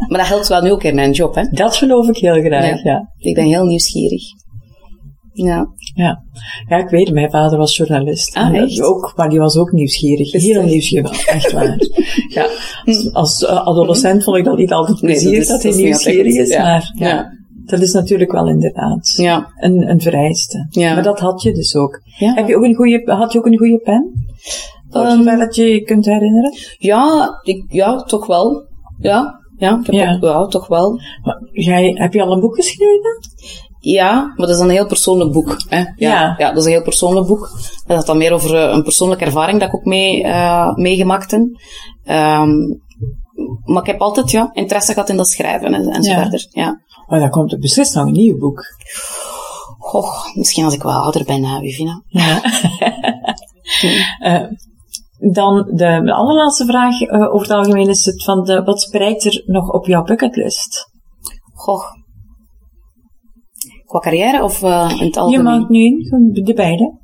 maar 0.09 0.19
dat 0.19 0.29
helpt 0.29 0.49
wel 0.49 0.63
nu 0.63 0.71
ook 0.73 0.83
in 0.83 0.95
mijn 0.95 1.13
job, 1.13 1.35
hè. 1.35 1.43
Dat 1.51 1.77
geloof 1.77 2.09
ik 2.09 2.17
heel 2.17 2.41
graag, 2.43 2.83
ja. 2.83 3.09
Ik 3.19 3.35
ben 3.35 3.45
heel 3.45 3.65
nieuwsgierig. 3.65 4.23
Ja. 5.33 5.67
Ja, 5.95 6.23
ja 6.69 6.77
ik 6.77 6.89
weet, 6.89 7.13
mijn 7.13 7.31
vader 7.31 7.59
was 7.59 7.77
journalist. 7.77 8.35
Ah, 8.37 8.55
echt? 8.55 8.81
Ook, 8.83 9.13
maar 9.17 9.29
die 9.29 9.39
was 9.39 9.57
ook 9.57 9.73
nieuwsgierig. 9.73 10.33
Is 10.33 10.45
Heel 10.45 10.63
nieuwsgierig, 10.63 11.27
echt 11.27 11.53
waar. 11.53 11.77
ja, 12.35 12.47
als, 12.85 13.13
als 13.13 13.45
eh, 13.45 13.67
adolescent 13.67 14.25
vond 14.25 14.37
ik 14.37 14.45
dat 14.45 14.57
niet 14.57 14.73
altijd 14.73 15.03
Nee, 15.03 15.13
dat 15.15 15.23
plezier 15.23 15.41
is- 15.41 15.49
dat, 15.49 15.63
hij 15.63 15.71
is 15.71 15.77
niet 15.77 15.85
nieuwsgierig 15.85 16.35
is, 16.35 16.57
maar 16.57 16.93
ja. 16.99 17.09
Ja. 17.09 17.33
Dat 17.67 17.81
is 17.81 17.93
natuurlijk 17.93 18.33
wel 18.33 18.49
inderdaad 18.49 19.13
Ja. 19.17 19.53
een, 19.57 19.89
een 19.91 20.01
vereiste. 20.01 20.67
Ja. 20.71 20.95
Maar 20.95 21.03
dat 21.03 21.21
had 21.21 21.43
je 21.43 21.53
dus 21.53 21.77
ook. 21.77 22.01
Ja. 22.19 22.35
Heb 22.35 22.49
je 22.49 22.57
ook 22.57 22.63
een 22.65 22.75
goede, 22.75 23.13
had 23.13 23.33
je 23.33 23.39
ook 23.39 23.47
een 23.47 23.59
goede 23.59 23.79
pen? 23.79 24.13
Zover 24.91 25.39
dat 25.39 25.55
je 25.57 25.65
je 25.65 25.83
kunt 25.83 26.05
herinneren? 26.05 26.53
Ja, 26.79 27.31
ik, 27.43 27.65
ja, 27.69 27.97
toch 28.03 28.27
wel. 28.27 28.67
Ja, 28.99 29.41
ja, 29.57 29.79
ik 29.81 29.87
heb 29.87 29.95
Ja. 29.95 30.15
ook- 30.15 30.23
ja, 30.23 30.47
toch 30.47 30.67
wel. 30.67 31.01
Maar 31.23 31.39
Jij, 31.53 31.91
heb 31.95 32.13
je 32.13 32.23
al 32.23 32.33
een 32.33 32.41
boek 32.41 32.55
geschreven? 32.55 33.19
Ja, 33.81 34.23
maar 34.37 34.47
dat 34.47 34.57
is 34.57 34.59
een 34.59 34.69
heel 34.71 34.87
persoonlijk 34.87 35.33
boek. 35.33 35.57
Hè? 35.69 35.79
Ja, 35.79 35.87
Ja. 35.97 36.35
ja. 36.39 36.49
dat 36.49 36.57
is 36.59 36.65
een 36.65 36.71
heel 36.71 36.83
persoonlijk 36.83 37.27
boek. 37.27 37.51
Dat 37.87 37.97
gaat 37.97 38.07
dan 38.07 38.19
meer 38.19 38.33
over 38.33 38.55
eh, 38.57 38.75
een 38.75 38.83
persoonlijke 38.83 39.25
ervaring 39.25 39.59
dat 39.59 39.69
ik 39.69 39.75
ook 39.75 39.85
mee, 39.85 40.23
eh, 40.23 40.75
meegemaakt 40.75 41.31
heb. 41.31 41.43
Ehm, 42.05 42.51
maar 43.65 43.83
ik 43.83 43.87
heb 43.87 44.01
altijd 44.01 44.31
ja, 44.31 44.51
interesse 44.53 44.93
gehad 44.93 45.09
in 45.09 45.17
dat 45.17 45.29
schrijven 45.29 45.75
en, 45.75 45.89
en 45.89 46.03
zo 46.03 46.11
Ja. 46.11 46.21
verder. 46.21 46.47
Ja. 46.51 46.81
Maar 47.07 47.21
dan 47.21 47.31
komt 47.31 47.53
er 47.53 47.59
beslist 47.59 47.95
nog 47.95 48.07
een 48.07 48.13
nieuw 48.13 48.39
boek. 48.39 48.63
Goh, 49.79 50.35
misschien 50.35 50.65
als 50.65 50.75
ik 50.75 50.83
wel 50.83 50.93
ouder 51.03 51.25
ben, 51.25 51.43
uh, 51.43 51.59
Vivina. 51.59 52.03
Ja. 52.07 52.41
Eh, 54.19 54.43
dan 55.33 55.55
de, 55.65 56.01
de 56.05 56.13
allerlaatste 56.13 56.65
vraag 56.65 57.01
eh, 57.01 57.21
over 57.35 57.47
het 57.47 57.57
algemeen 57.57 57.89
is 57.89 58.05
het 58.05 58.25
van 58.25 58.45
de, 58.45 58.63
wat 58.63 58.81
spreidt 58.81 59.25
er 59.25 59.43
nog 59.47 59.71
op 59.73 59.87
jouw 59.87 60.03
bucketlist? 60.03 60.91
Goh. 61.55 61.83
Qua 63.87 63.99
carrière 63.99 64.43
of 64.43 64.63
eh, 64.63 64.91
in 64.99 65.05
het 65.05 65.15
Je 65.15 65.21
algemeen? 65.21 65.45
maakt 65.45 65.69
nu 65.69 65.81
in, 65.85 66.31
de 66.45 66.55
beide. 66.55 66.99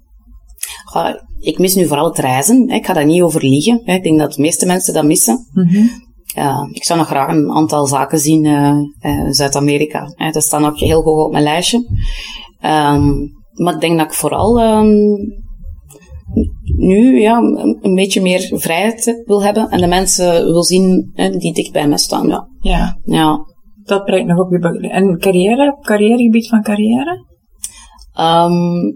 Goh, 0.85 1.09
ik 1.39 1.59
mis 1.59 1.75
nu 1.75 1.87
vooral 1.87 2.05
het 2.09 2.19
reizen. 2.19 2.69
hè. 2.69 2.75
Ik 2.77 2.87
ga 2.87 2.93
daar 2.93 3.05
niet 3.07 3.23
over 3.23 3.41
liegen. 3.45 3.81
hè. 3.85 3.95
Ik 3.95 4.03
denk 4.03 4.19
dat 4.19 4.33
de 4.33 4.41
meeste 4.43 4.67
mensen 4.67 4.95
dat 4.95 5.05
missen. 5.05 5.47
Mhm. 5.53 5.87
Ja, 6.35 6.69
ik 6.73 6.85
zou 6.85 6.99
nog 6.99 7.09
graag 7.09 7.29
een 7.29 7.51
aantal 7.51 7.87
zaken 7.87 8.19
zien 8.19 8.45
eh, 8.45 8.69
eh, 8.99 9.19
in 9.27 9.35
Zuid-Amerika. 9.35 10.15
Dat 10.33 10.43
staat 10.43 10.61
nog 10.61 10.81
heel 10.81 11.03
hoog 11.03 11.25
op 11.25 11.33
mijn 11.33 11.45
lijstje. 11.45 11.87
Ehm, 12.61 13.13
maar 13.53 13.75
ik 13.75 13.81
denk 13.81 13.99
dat 13.99 14.07
ik 14.07 14.15
vooral 14.15 14.61
ehm, 14.61 15.15
nu 16.77 17.21
ja, 17.21 17.39
een, 17.81 17.95
beetje 17.95 18.21
meer 18.21 18.51
vrijheid 18.53 19.23
wil 19.25 19.43
hebben 19.43 19.69
en 19.69 19.81
de 19.81 19.87
mensen 19.87 20.45
wil 20.45 20.65
zien 20.65 21.11
hè, 21.15 21.31
die 21.31 21.55
dicht 21.55 21.73
bij 21.73 21.89
mij 21.89 21.99
staan. 21.99 22.29
Ja. 22.29 22.49
Ja, 22.61 22.99
Ja. 23.05 23.39
dat 23.83 24.05
brengt 24.05 24.29
nog 24.29 24.39
op 24.39 24.51
je 24.51 24.59
bucketlist. 24.59 24.95
En 24.95 25.19
carrière, 25.19 25.79
carrièregebied 25.81 26.49
van 26.49 26.63
carrière? 26.63 27.27
Ehm, 28.13 28.87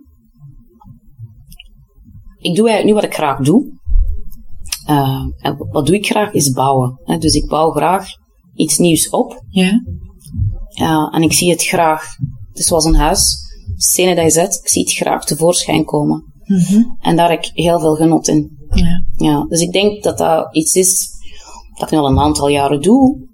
ik 2.39 2.55
doe 2.55 2.69
eigenlijk 2.69 2.85
nu 2.85 2.95
wat 2.95 3.05
ik 3.05 3.15
graag 3.15 3.39
doe. 3.41 3.73
Eh, 4.85 5.25
en 5.37 5.57
wat 5.71 5.87
doe 5.87 5.95
ik 5.95 6.07
graag 6.07 6.33
is 6.33 6.53
bouwen. 6.53 7.01
Hè. 7.05 7.19
Dus 7.19 7.35
ik 7.35 7.49
bouw 7.49 7.71
graag 7.71 8.09
iets 8.55 8.79
nieuws 8.79 9.09
op. 9.09 9.43
Ja. 9.49 9.83
Ja, 10.69 11.09
en 11.09 11.23
ik 11.23 11.33
zie 11.33 11.51
het 11.51 11.65
graag. 11.65 12.17
Het 12.49 12.59
is 12.59 12.67
zoals 12.67 12.85
een 12.85 12.95
huis. 12.95 13.43
Stenen 13.77 14.17
dat 14.17 14.25
je 14.25 14.31
zet, 14.31 14.61
ik 14.63 14.69
zie 14.69 14.83
het 14.83 14.93
graag 14.93 15.25
tevoorschijn 15.25 15.85
komen. 15.85 16.33
Mhm. 16.45 16.83
En 17.01 17.17
daar 17.17 17.31
heb 17.31 17.45
ik 17.45 17.51
heel 17.55 17.81
veel 17.81 17.95
genot 17.95 18.29
in. 18.29 18.67
Ja. 18.71 19.05
Ja, 19.17 19.45
dus 19.45 19.61
ik 19.61 19.73
denk 19.73 20.03
dat 20.03 20.19
dat 20.19 20.55
iets 20.55 20.75
is 20.75 21.11
dat 21.79 21.93
ik 21.93 21.99
al 21.99 22.09
een 22.09 22.19
aantal 22.19 22.49
jaren 22.49 22.81
doe. 22.81 23.29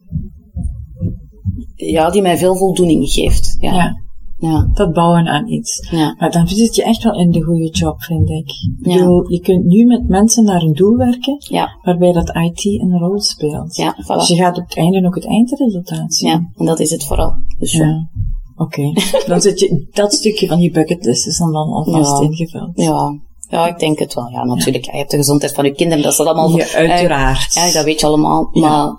Ja, 1.75 2.11
die 2.11 2.23
mij 2.23 2.39
veel 2.39 2.57
voldoening 2.57 3.09
geeft. 3.09 3.57
Ja. 3.59 3.75
ja, 3.75 4.00
Ja. 4.41 4.71
dat 4.75 4.93
bouwen 4.93 5.27
aan 5.27 5.49
iets. 5.49 5.89
Ja. 5.91 6.15
Maar 6.19 6.31
dan 6.31 6.49
zit 6.49 6.75
je 6.75 6.85
echt 6.85 7.03
wel 7.03 7.19
in 7.19 7.31
de 7.31 7.43
goede 7.43 7.69
job, 7.71 8.03
vind 8.03 8.29
ik. 8.31 8.51
Ja. 8.81 8.97
bedoel, 8.97 9.31
je 9.31 9.41
kunt 9.41 9.65
nu 9.65 9.85
met 9.85 10.09
mensen 10.09 10.45
naar 10.45 10.63
een 10.63 10.73
doel 10.73 10.97
werken, 10.97 11.37
Ja. 11.39 11.69
waarbij 11.83 12.13
dat 12.13 12.29
IT 12.29 12.65
een 12.65 12.99
rol 12.99 13.21
speelt. 13.21 13.77
Ja, 13.77 13.93
Dus 13.97 14.05
voilà. 14.05 14.29
je 14.37 14.43
gaat 14.43 14.59
op 14.59 14.65
het 14.65 14.77
einde 14.77 15.07
ook 15.07 15.15
het 15.15 15.27
eindresultaat 15.27 16.15
zien. 16.15 16.31
Ja, 16.31 16.51
en 16.55 16.67
dat 16.67 16.81
is 16.81 16.91
het 16.91 17.05
vooral. 17.05 17.33
Dus 17.59 17.73
ja. 17.73 17.85
Ja. 17.85 18.09
Oké. 18.57 18.93
Dan 19.27 19.41
zit 19.41 19.61
je, 19.61 19.89
dat 19.93 20.13
stukje 20.13 20.47
van 20.49 20.61
je 20.61 20.71
bucketlist 20.71 21.27
is 21.27 21.39
dan, 21.39 21.53
dan 21.53 21.69
alvast 21.69 22.23
ingevuld. 22.23 22.71
Ja. 22.75 23.19
Ja, 23.51 23.67
ik 23.67 23.79
denk 23.79 23.99
het 23.99 24.15
wel. 24.15 24.29
Ja, 24.29 24.45
natuurlijk. 24.45 24.85
Je 24.85 24.97
hebt 24.97 25.11
de 25.11 25.17
gezondheid 25.17 25.55
van 25.55 25.65
je 25.65 25.73
kinderen, 25.73 26.03
dat 26.03 26.13
is 26.13 26.19
dat 26.19 26.27
allemaal... 26.27 26.57
Ja, 26.57 26.73
uiteraard. 26.73 27.55
Ja, 27.55 27.73
dat 27.73 27.85
weet 27.85 28.01
je 28.01 28.07
allemaal. 28.07 28.51
Ja. 28.53 28.61
Maar 28.61 28.93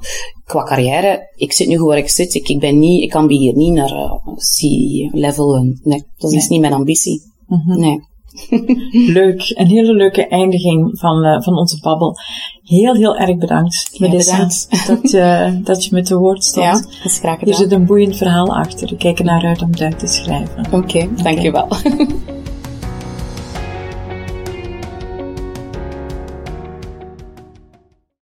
qua 0.46 0.64
carrière, 0.64 1.32
ik 1.36 1.54
zit 1.54 1.68
nu 1.68 1.78
goed 1.78 1.88
waar 1.88 1.98
ik 1.98 2.10
zit. 2.10 2.34
Ik, 2.34 2.50
ik 2.50 2.60
ben 2.60 2.80
niet, 2.80 3.04
ik 3.04 3.16
ambieer 3.16 3.56
niet 3.56 3.74
naar 3.74 3.92
uh, 3.92 4.14
C-level. 4.36 5.76
Nee, 5.84 6.06
dat 6.18 6.32
is 6.32 6.48
niet 6.48 6.62
mijn 6.62 6.74
ambitie. 6.74 7.22
Mhm. 7.48 7.80
Nee. 7.80 8.10
Leuk. 9.20 9.54
Een 9.56 9.68
hele 9.68 9.94
leuke 9.94 10.28
eindiging 10.28 11.00
van, 11.00 11.24
eh, 11.24 11.42
van 11.42 11.58
onze 11.58 11.80
babbel. 11.80 12.18
Heel, 12.64 12.94
heel 12.94 13.18
erg 13.18 13.38
bedankt, 13.38 14.00
Melissa, 14.00 14.38
dat, 14.88 15.12
je 15.12 15.60
dat 15.64 15.86
je 15.86 15.90
met 15.94 16.06
te 16.06 16.18
woord 16.18 16.44
stond. 16.44 16.66
Ja, 16.66 16.74
dat 16.74 17.12
is 17.12 17.18
graag 17.18 17.42
Er 17.42 17.54
zit 17.54 17.72
een 17.72 17.86
boeiend 17.86 18.18
verhaal 18.18 18.56
achter. 18.56 18.92
Ik 18.92 18.98
kijk 18.98 19.20
er 19.20 19.26
naar 19.26 19.46
uit 19.46 19.62
om 19.62 19.72
het 19.72 19.82
uit 19.82 20.00
te 20.00 20.08
schrijven. 20.08 20.66
Oké, 20.72 21.10
dankjewel. 21.24 21.68